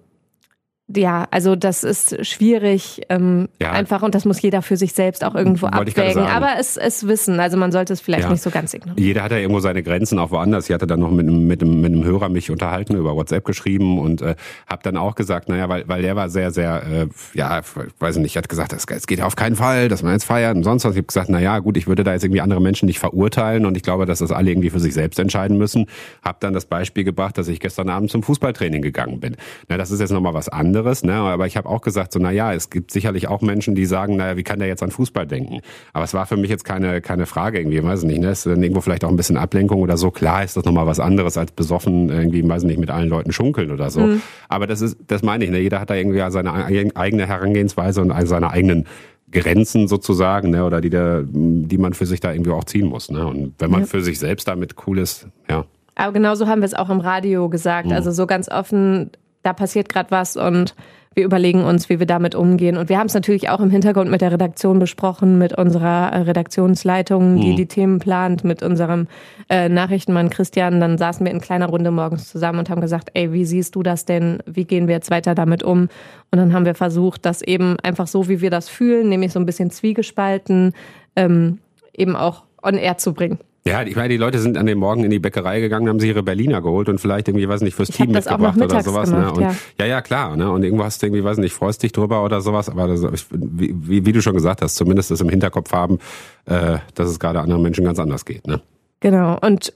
ja, 0.96 1.28
also 1.32 1.58
das 1.58 1.84
ist 1.84 2.26
schwierig 2.26 3.02
ähm, 3.10 3.50
ja. 3.62 3.72
einfach 3.72 4.04
und 4.04 4.16
das 4.16 4.24
muss 4.24 4.42
jeder 4.42 4.62
für 4.62 4.78
sich 4.78 4.94
selbst 4.94 5.26
auch 5.26 5.36
irgendwo 5.36 5.66
abwägen. 5.66 6.24
Aber 6.24 6.52
es, 6.58 6.78
es 6.78 7.06
wissen, 7.06 7.42
also 7.42 7.58
man 7.58 7.74
sollte 7.74 7.92
es 7.92 8.00
vielleicht 8.00 8.24
ja. 8.24 8.30
nicht 8.30 8.42
so 8.42 8.52
ganz 8.52 8.74
ignorieren. 8.74 9.04
Jeder 9.04 9.24
hat 9.24 9.32
ja 9.32 9.38
irgendwo 9.38 9.60
seine 9.60 9.84
Grenzen, 9.84 10.18
auch 10.18 10.32
woanders. 10.32 10.70
Ich 10.70 10.74
hatte 10.74 10.88
dann 10.88 11.02
noch 11.02 11.12
mit, 11.12 11.26
mit, 11.26 11.62
mit 11.62 11.92
einem 11.92 12.06
Hörer 12.06 12.30
mich 12.30 12.50
unterhalten, 12.52 12.96
über 12.96 13.18
WhatsApp 13.18 13.44
geschrieben 13.44 14.00
und 14.00 14.22
äh, 14.22 14.36
habe 14.66 14.82
dann 14.82 14.96
auch 14.96 15.16
gesagt, 15.16 15.50
naja, 15.50 15.68
weil, 15.68 15.86
weil 15.90 16.02
der 16.02 16.16
war 16.16 16.30
sehr, 16.30 16.52
sehr, 16.52 16.82
äh, 16.84 17.08
ja, 17.34 17.62
weiß 18.00 18.16
ich 18.16 18.22
nicht, 18.22 18.38
hat 18.38 18.48
gesagt, 18.48 18.72
es, 18.72 18.86
es 18.90 19.08
geht 19.08 19.22
auf 19.22 19.36
keinen 19.36 19.58
Fall, 19.58 19.90
dass 19.90 20.04
man 20.04 20.14
jetzt 20.14 20.24
feiert 20.24 20.56
und 20.56 20.64
sonst 20.64 20.86
was. 20.86 20.92
Ich 20.94 21.00
habe 21.00 21.08
gesagt, 21.08 21.30
naja, 21.30 21.60
gut, 21.60 21.76
ich 21.76 21.88
würde 21.88 22.06
da 22.06 22.14
jetzt 22.14 22.24
irgendwie 22.24 22.40
andere 22.42 22.62
Menschen 22.62 22.86
nicht 22.86 23.00
verurteilen 23.00 23.66
und 23.66 23.76
ich 23.76 23.84
glaube, 23.84 24.06
dass 24.06 24.20
das 24.20 24.32
alle 24.32 24.52
irgendwie 24.52 24.70
für 24.70 24.80
sich 24.80 24.94
selbst 24.94 25.20
entscheiden 25.20 25.58
müssen. 25.58 25.88
Habe 26.24 26.38
dann 26.40 26.54
das 26.54 26.64
Beispiel 26.64 27.04
gebracht, 27.04 27.38
dass 27.38 27.50
ich 27.50 27.60
gestern 27.60 27.90
Abend 27.90 28.10
zum 28.10 28.24
Fußballtraining 28.24 28.82
gegangen 28.82 29.20
bin. 29.20 29.36
Na, 29.68 29.76
das 29.76 29.92
ist 29.92 30.00
jetzt 30.00 30.12
nochmal 30.12 30.34
was 30.34 30.48
anderes 30.48 30.77
anderes, 30.78 31.04
ne? 31.04 31.14
Aber 31.14 31.48
ich 31.48 31.58
habe 31.58 31.68
auch 31.68 31.82
gesagt, 31.82 32.14
so, 32.14 32.20
na 32.20 32.32
ja, 32.32 32.54
es 32.54 32.70
gibt 32.70 32.92
sicherlich 32.92 33.28
auch 33.28 33.42
Menschen, 33.42 33.76
die 33.76 33.86
sagen, 33.86 34.16
naja, 34.16 34.38
wie 34.38 34.44
kann 34.44 34.60
der 34.60 34.68
jetzt 34.68 34.84
an 34.84 34.92
Fußball 34.92 35.26
denken? 35.26 35.62
Aber 35.94 36.06
es 36.06 36.14
war 36.14 36.26
für 36.26 36.38
mich 36.38 36.50
jetzt 36.50 36.64
keine, 36.64 37.02
keine 37.02 37.26
Frage 37.26 37.60
irgendwie, 37.60 37.84
weiß 37.84 38.04
nicht, 38.04 38.20
ne? 38.20 38.30
Es 38.30 38.46
ist 38.46 38.46
dann 38.46 38.62
irgendwo 38.62 38.82
vielleicht 38.82 39.04
auch 39.04 39.10
ein 39.10 39.16
bisschen 39.16 39.38
Ablenkung 39.38 39.82
oder 39.82 39.98
so. 39.98 40.12
Klar 40.12 40.44
ist 40.44 40.56
das 40.56 40.66
nochmal 40.66 40.86
was 40.86 41.00
anderes 41.00 41.38
als 41.38 41.52
besoffen 41.52 42.10
irgendwie, 42.10 42.48
weiß 42.48 42.64
nicht, 42.64 42.80
mit 42.80 42.90
allen 42.90 43.10
Leuten 43.10 43.32
schunkeln 43.32 43.72
oder 43.72 43.90
so. 43.90 44.02
Mhm. 44.02 44.22
Aber 44.50 44.68
das 44.68 44.82
ist, 44.82 44.98
das 45.08 45.24
meine 45.24 45.44
ich, 45.44 45.52
ne? 45.52 45.60
Jeder 45.60 45.80
hat 45.80 45.90
da 45.90 45.96
irgendwie 45.96 46.24
seine 46.30 46.54
eigene 46.54 47.28
Herangehensweise 47.28 48.02
und 48.02 48.14
seine 48.28 48.52
eigenen 48.52 48.86
Grenzen 49.32 49.88
sozusagen, 49.88 50.52
ne, 50.52 50.64
oder 50.64 50.80
die, 50.80 50.90
da, 50.90 51.22
die 51.26 51.78
man 51.78 51.94
für 51.94 52.06
sich 52.06 52.22
da 52.22 52.32
irgendwie 52.32 52.52
auch 52.52 52.64
ziehen 52.64 52.88
muss. 52.88 53.12
Ne? 53.12 53.26
Und 53.26 53.56
wenn 53.60 53.70
man 53.70 53.82
ja. 53.82 53.86
für 53.86 54.02
sich 54.02 54.20
selbst 54.20 54.48
damit 54.48 54.76
cool 54.88 55.00
ist, 55.00 55.28
ja. 55.50 55.66
Aber 55.96 56.14
genauso 56.14 56.48
haben 56.48 56.62
wir 56.62 56.66
es 56.66 56.76
auch 56.76 56.92
im 56.92 57.00
Radio 57.00 57.50
gesagt. 57.50 57.88
Mhm. 57.88 57.94
Also 57.94 58.12
so 58.12 58.28
ganz 58.28 58.50
offen, 58.50 59.10
da 59.48 59.54
passiert 59.54 59.88
gerade 59.88 60.12
was 60.12 60.36
und 60.36 60.76
wir 61.16 61.26
überlegen 61.26 61.64
uns, 61.64 61.90
wie 61.90 61.98
wir 61.98 62.06
damit 62.06 62.36
umgehen. 62.36 62.78
Und 62.78 62.90
wir 62.90 63.00
haben 63.00 63.08
es 63.08 63.16
natürlich 63.16 63.50
auch 63.50 63.60
im 63.60 63.72
Hintergrund 63.72 64.12
mit 64.12 64.22
der 64.22 64.32
Redaktion 64.32 64.78
besprochen, 64.78 65.40
mit 65.40 65.58
unserer 65.58 66.12
äh, 66.12 66.18
Redaktionsleitung, 66.20 67.42
die 67.42 67.54
mhm. 67.54 67.56
die 67.56 67.66
Themen 67.66 67.98
plant, 67.98 68.44
mit 68.44 68.62
unserem 68.62 69.08
äh, 69.50 69.68
Nachrichtenmann 69.68 70.30
Christian. 70.30 70.80
Dann 70.80 71.00
saßen 71.00 71.26
wir 71.26 71.32
in 71.32 71.42
kleiner 71.42 71.68
Runde 71.68 71.90
morgens 71.90 72.30
zusammen 72.30 72.60
und 72.60 72.70
haben 72.70 72.82
gesagt, 72.82 73.10
ey, 73.16 73.34
wie 73.34 73.46
siehst 73.46 73.74
du 73.74 73.82
das 73.82 74.06
denn? 74.06 74.44
Wie 74.46 74.66
gehen 74.66 74.88
wir 74.88 74.94
jetzt 74.94 75.10
weiter 75.10 75.34
damit 75.34 75.64
um? 75.64 75.90
Und 76.30 76.38
dann 76.38 76.54
haben 76.54 76.66
wir 76.66 76.76
versucht, 76.76 77.26
das 77.26 77.42
eben 77.42 77.78
einfach 77.82 78.06
so, 78.06 78.30
wie 78.30 78.42
wir 78.42 78.52
das 78.52 78.70
fühlen, 78.70 79.10
nämlich 79.10 79.32
so 79.32 79.40
ein 79.40 79.48
bisschen 79.48 79.72
zwiegespalten, 79.72 80.74
ähm, 81.16 81.58
eben 81.96 82.16
auch 82.16 82.44
on 82.62 82.76
air 82.76 82.98
zu 82.98 83.14
bringen. 83.14 83.40
Ja, 83.68 83.84
ich 83.84 83.96
meine, 83.96 84.10
die 84.10 84.18
Leute 84.18 84.40
sind 84.40 84.58
an 84.58 84.66
dem 84.66 84.80
Morgen 84.80 85.04
in 85.04 85.12
die 85.12 85.20
Bäckerei 85.20 85.60
gegangen, 85.60 85.90
haben 85.90 86.00
sich 86.00 86.10
ihre 86.10 86.24
Berliner 86.24 86.62
geholt 86.62 86.88
und 86.88 87.00
vielleicht 87.00 87.28
irgendwie, 87.28 87.48
weiß 87.50 87.62
nicht, 87.62 87.76
fürs 87.76 87.90
ich 87.90 87.96
Team 87.96 88.12
mitgebracht 88.12 88.58
oder 88.58 88.82
sowas. 88.82 89.10
Gemacht, 89.10 89.26
ne? 89.26 89.34
Und, 89.34 89.42
ja. 89.42 89.56
ja, 89.80 89.86
ja, 89.86 90.02
klar. 90.02 90.38
Ne? 90.38 90.50
Und 90.50 90.64
irgendwo 90.64 90.84
hast 90.84 91.02
du 91.02 91.08
irgendwie, 91.08 91.24
weiß 91.24 91.38
nicht, 91.38 91.54
freust 91.54 91.84
dich 91.84 91.92
drüber 91.92 92.24
oder 92.24 92.40
sowas. 92.42 92.70
Aber 92.70 92.88
das, 92.88 93.04
wie, 93.32 93.76
wie, 93.78 94.06
wie 94.06 94.12
du 94.14 94.22
schon 94.22 94.36
gesagt 94.36 94.62
hast, 94.62 94.76
zumindest 94.76 95.12
das 95.12 95.20
im 95.20 95.30
Hinterkopf 95.30 95.74
haben, 95.74 96.00
äh, 96.46 96.78
dass 96.96 97.10
es 97.10 97.20
gerade 97.20 97.42
anderen 97.42 97.62
Menschen 97.62 97.84
ganz 97.84 98.00
anders 98.00 98.24
geht. 98.26 98.48
Ne? 98.48 98.62
Genau. 99.02 99.38
Und 99.42 99.74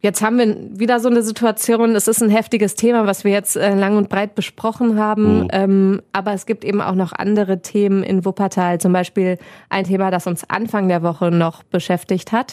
Jetzt 0.00 0.22
haben 0.22 0.38
wir 0.38 0.78
wieder 0.78 1.00
so 1.00 1.08
eine 1.08 1.22
Situation, 1.22 1.96
es 1.96 2.06
ist 2.06 2.22
ein 2.22 2.30
heftiges 2.30 2.76
Thema, 2.76 3.06
was 3.06 3.24
wir 3.24 3.32
jetzt 3.32 3.56
äh, 3.56 3.74
lang 3.74 3.96
und 3.96 4.08
breit 4.08 4.36
besprochen 4.36 5.00
haben, 5.00 5.40
mhm. 5.40 5.48
ähm, 5.50 6.02
aber 6.12 6.32
es 6.32 6.46
gibt 6.46 6.64
eben 6.64 6.80
auch 6.80 6.94
noch 6.94 7.12
andere 7.12 7.60
Themen 7.60 8.04
in 8.04 8.24
Wuppertal, 8.24 8.78
zum 8.80 8.92
Beispiel 8.92 9.36
ein 9.68 9.82
Thema, 9.82 10.12
das 10.12 10.28
uns 10.28 10.48
Anfang 10.48 10.86
der 10.86 11.02
Woche 11.02 11.32
noch 11.32 11.64
beschäftigt 11.64 12.30
hat. 12.30 12.52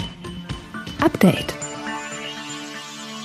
Update. 1.01 1.53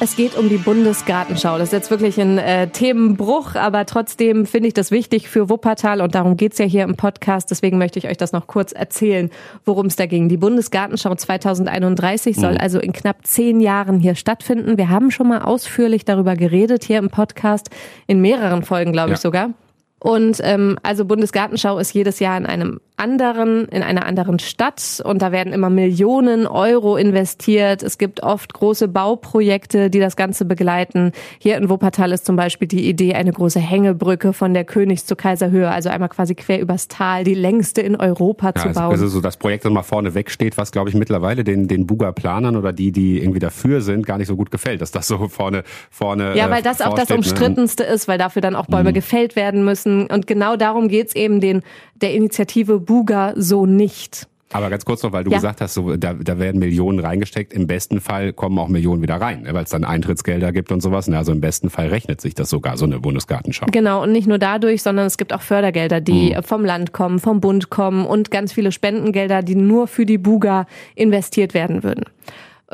Es 0.00 0.14
geht 0.14 0.36
um 0.36 0.48
die 0.48 0.58
Bundesgartenschau. 0.58 1.58
Das 1.58 1.68
ist 1.68 1.72
jetzt 1.72 1.90
wirklich 1.90 2.20
ein 2.20 2.38
äh, 2.38 2.68
Themenbruch, 2.68 3.56
aber 3.56 3.84
trotzdem 3.84 4.46
finde 4.46 4.68
ich 4.68 4.74
das 4.74 4.92
wichtig 4.92 5.28
für 5.28 5.50
Wuppertal 5.50 6.00
und 6.00 6.14
darum 6.14 6.36
geht's 6.36 6.58
ja 6.58 6.66
hier 6.66 6.84
im 6.84 6.94
Podcast. 6.94 7.50
Deswegen 7.50 7.78
möchte 7.78 7.98
ich 7.98 8.06
euch 8.06 8.16
das 8.16 8.30
noch 8.30 8.46
kurz 8.46 8.70
erzählen, 8.70 9.28
worum 9.64 9.86
es 9.86 9.96
da 9.96 10.06
ging. 10.06 10.28
Die 10.28 10.36
Bundesgartenschau 10.36 11.16
2031 11.16 12.36
soll 12.36 12.52
mhm. 12.52 12.58
also 12.60 12.78
in 12.78 12.92
knapp 12.92 13.26
zehn 13.26 13.58
Jahren 13.58 13.98
hier 13.98 14.14
stattfinden. 14.14 14.78
Wir 14.78 14.88
haben 14.88 15.10
schon 15.10 15.26
mal 15.26 15.42
ausführlich 15.42 16.04
darüber 16.04 16.36
geredet 16.36 16.84
hier 16.84 16.98
im 16.98 17.10
Podcast, 17.10 17.70
in 18.06 18.20
mehreren 18.20 18.62
Folgen, 18.62 18.92
glaube 18.92 19.14
ich 19.14 19.18
sogar. 19.18 19.50
Und 19.98 20.40
ähm, 20.44 20.78
also 20.84 21.04
Bundesgartenschau 21.04 21.78
ist 21.78 21.92
jedes 21.92 22.20
Jahr 22.20 22.36
in 22.36 22.46
einem 22.46 22.80
anderen, 22.98 23.66
in 23.66 23.82
einer 23.82 24.06
anderen 24.06 24.38
Stadt 24.38 25.02
und 25.04 25.22
da 25.22 25.32
werden 25.32 25.52
immer 25.52 25.70
Millionen 25.70 26.46
Euro 26.46 26.96
investiert. 26.96 27.82
Es 27.82 27.98
gibt 27.98 28.22
oft 28.22 28.52
große 28.54 28.88
Bauprojekte, 28.88 29.90
die 29.90 30.00
das 30.00 30.16
Ganze 30.16 30.44
begleiten. 30.44 31.12
Hier 31.38 31.56
in 31.56 31.68
Wuppertal 31.68 32.12
ist 32.12 32.26
zum 32.26 32.36
Beispiel 32.36 32.68
die 32.68 32.88
Idee, 32.88 33.14
eine 33.14 33.32
große 33.32 33.60
Hängebrücke 33.60 34.32
von 34.32 34.54
der 34.54 34.64
Königs- 34.64 35.06
zur 35.06 35.16
Kaiserhöhe, 35.16 35.70
also 35.70 35.88
einmal 35.88 36.08
quasi 36.08 36.34
quer 36.34 36.60
übers 36.60 36.88
Tal, 36.88 37.24
die 37.24 37.34
längste 37.34 37.80
in 37.80 37.96
Europa 37.96 38.52
ja, 38.54 38.62
zu 38.62 38.68
bauen. 38.70 38.90
Also 38.90 39.08
so 39.08 39.20
das 39.20 39.36
Projekt, 39.36 39.64
das 39.64 39.72
mal 39.72 39.82
vorne 39.82 40.14
weg 40.14 40.30
steht, 40.30 40.56
was 40.58 40.72
glaube 40.72 40.90
ich 40.90 40.94
mittlerweile 40.94 41.44
den, 41.44 41.68
den 41.68 41.86
Buga 41.86 42.12
Planern 42.12 42.56
oder 42.56 42.72
die, 42.72 42.92
die 42.92 43.18
irgendwie 43.20 43.40
dafür 43.40 43.80
sind, 43.80 44.06
gar 44.06 44.18
nicht 44.18 44.28
so 44.28 44.36
gut 44.36 44.50
gefällt, 44.50 44.80
dass 44.80 44.90
das 44.90 45.06
so 45.08 45.28
vorne, 45.28 45.62
vorne. 45.90 46.36
Ja, 46.36 46.50
weil 46.50 46.62
das 46.62 46.80
auch 46.80 46.94
das 46.94 47.08
ne? 47.08 47.16
Umstrittenste 47.16 47.84
ne? 47.84 47.88
ist, 47.90 48.08
weil 48.08 48.18
dafür 48.18 48.42
dann 48.42 48.56
auch 48.56 48.66
Bäume 48.66 48.90
mhm. 48.90 48.94
gefällt 48.94 49.36
werden 49.36 49.64
müssen. 49.64 50.06
Und 50.06 50.26
genau 50.26 50.56
darum 50.56 50.88
geht's 50.88 51.14
eben 51.14 51.40
den, 51.40 51.62
der 52.00 52.14
Initiative 52.14 52.80
Buga 52.80 53.32
so 53.36 53.66
nicht. 53.66 54.28
Aber 54.50 54.70
ganz 54.70 54.84
kurz 54.84 55.02
noch, 55.02 55.12
weil 55.12 55.24
du 55.24 55.30
ja. 55.30 55.36
gesagt 55.36 55.60
hast, 55.60 55.74
so, 55.74 55.96
da, 55.96 56.14
da 56.14 56.38
werden 56.38 56.58
Millionen 56.58 57.00
reingesteckt. 57.00 57.52
Im 57.52 57.66
besten 57.66 58.00
Fall 58.00 58.32
kommen 58.32 58.58
auch 58.58 58.68
Millionen 58.68 59.02
wieder 59.02 59.16
rein, 59.16 59.42
ne, 59.42 59.52
weil 59.52 59.64
es 59.64 59.70
dann 59.70 59.84
Eintrittsgelder 59.84 60.52
gibt 60.52 60.72
und 60.72 60.80
sowas. 60.80 61.08
Also 61.10 61.32
im 61.32 61.40
besten 61.40 61.68
Fall 61.68 61.88
rechnet 61.88 62.20
sich 62.20 62.34
das 62.34 62.48
sogar, 62.48 62.78
so 62.78 62.86
eine 62.86 62.98
Bundesgartenschau. 62.98 63.66
Genau, 63.70 64.02
und 64.02 64.12
nicht 64.12 64.26
nur 64.26 64.38
dadurch, 64.38 64.82
sondern 64.82 65.06
es 65.06 65.18
gibt 65.18 65.34
auch 65.34 65.42
Fördergelder, 65.42 66.00
die 66.00 66.34
mhm. 66.34 66.42
vom 66.42 66.64
Land 66.64 66.92
kommen, 66.92 67.18
vom 67.18 67.40
Bund 67.40 67.68
kommen 67.68 68.06
und 68.06 68.30
ganz 68.30 68.52
viele 68.52 68.72
Spendengelder, 68.72 69.42
die 69.42 69.54
nur 69.54 69.86
für 69.86 70.06
die 70.06 70.18
Buga 70.18 70.66
investiert 70.94 71.52
werden 71.52 71.82
würden. 71.82 72.04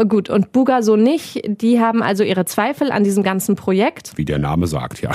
Gut, 0.08 0.28
und 0.28 0.50
Buga 0.50 0.82
so 0.82 0.96
nicht. 0.96 1.40
Die 1.46 1.78
haben 1.78 2.02
also 2.02 2.24
ihre 2.24 2.44
Zweifel 2.44 2.90
an 2.90 3.04
diesem 3.04 3.22
ganzen 3.22 3.54
Projekt. 3.54 4.12
Wie 4.16 4.24
der 4.24 4.40
Name 4.40 4.66
sagt, 4.66 5.00
ja. 5.00 5.12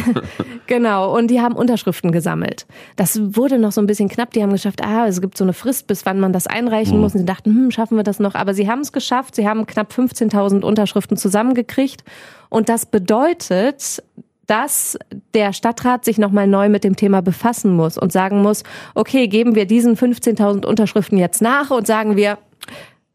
genau, 0.66 1.16
und 1.16 1.28
die 1.28 1.40
haben 1.40 1.54
Unterschriften 1.54 2.10
gesammelt. 2.10 2.66
Das 2.96 3.36
wurde 3.36 3.60
noch 3.60 3.70
so 3.70 3.80
ein 3.80 3.86
bisschen 3.86 4.08
knapp. 4.08 4.32
Die 4.32 4.42
haben 4.42 4.50
geschafft, 4.50 4.82
ah, 4.82 5.06
es 5.06 5.20
gibt 5.20 5.38
so 5.38 5.44
eine 5.44 5.52
Frist, 5.52 5.86
bis 5.86 6.04
wann 6.04 6.18
man 6.18 6.32
das 6.32 6.48
einreichen 6.48 6.96
mhm. 6.96 7.02
muss. 7.02 7.14
Und 7.14 7.20
sie 7.20 7.26
dachten, 7.26 7.50
hm, 7.54 7.70
schaffen 7.70 7.96
wir 7.96 8.02
das 8.02 8.18
noch? 8.18 8.34
Aber 8.34 8.54
sie 8.54 8.68
haben 8.68 8.80
es 8.80 8.90
geschafft. 8.90 9.36
Sie 9.36 9.46
haben 9.46 9.66
knapp 9.66 9.92
15.000 9.92 10.62
Unterschriften 10.62 11.16
zusammengekriegt. 11.16 12.02
Und 12.48 12.68
das 12.68 12.86
bedeutet, 12.86 14.02
dass 14.48 14.98
der 15.34 15.52
Stadtrat 15.52 16.04
sich 16.04 16.18
nochmal 16.18 16.48
neu 16.48 16.68
mit 16.68 16.82
dem 16.82 16.96
Thema 16.96 17.22
befassen 17.22 17.76
muss 17.76 17.96
und 17.96 18.10
sagen 18.10 18.42
muss, 18.42 18.64
okay, 18.96 19.28
geben 19.28 19.54
wir 19.54 19.66
diesen 19.66 19.96
15.000 19.96 20.66
Unterschriften 20.66 21.18
jetzt 21.18 21.40
nach 21.40 21.70
und 21.70 21.86
sagen 21.86 22.16
wir, 22.16 22.38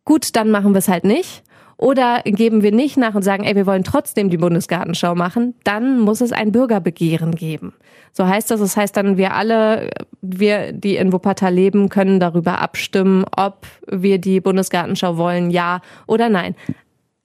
gut, 0.06 0.36
dann 0.36 0.52
machen 0.52 0.74
wir 0.74 0.80
es 0.80 0.88
halt 0.88 1.04
nicht. 1.04 1.44
Oder 1.78 2.22
geben 2.24 2.62
wir 2.62 2.72
nicht 2.72 2.98
nach 2.98 3.16
und 3.16 3.24
sagen, 3.24 3.44
ey, 3.44 3.56
wir 3.56 3.66
wollen 3.66 3.84
trotzdem 3.84 4.30
die 4.30 4.38
Bundesgartenschau 4.38 5.16
machen, 5.16 5.56
dann 5.64 6.00
muss 6.00 6.22
es 6.22 6.32
ein 6.32 6.52
Bürgerbegehren 6.52 7.32
geben. 7.36 7.74
So 8.14 8.28
heißt 8.28 8.52
das. 8.52 8.60
Das 8.60 8.78
heißt 8.78 8.96
dann, 8.96 9.18
wir 9.18 9.34
alle, 9.34 9.90
wir, 10.22 10.72
die 10.72 10.96
in 10.96 11.12
Wuppertal 11.12 11.54
leben, 11.54 11.90
können 11.90 12.20
darüber 12.20 12.62
abstimmen, 12.62 13.26
ob 13.36 13.66
wir 13.88 14.20
die 14.20 14.40
Bundesgartenschau 14.40 15.18
wollen, 15.18 15.50
ja 15.50 15.82
oder 16.08 16.30
nein. 16.30 16.56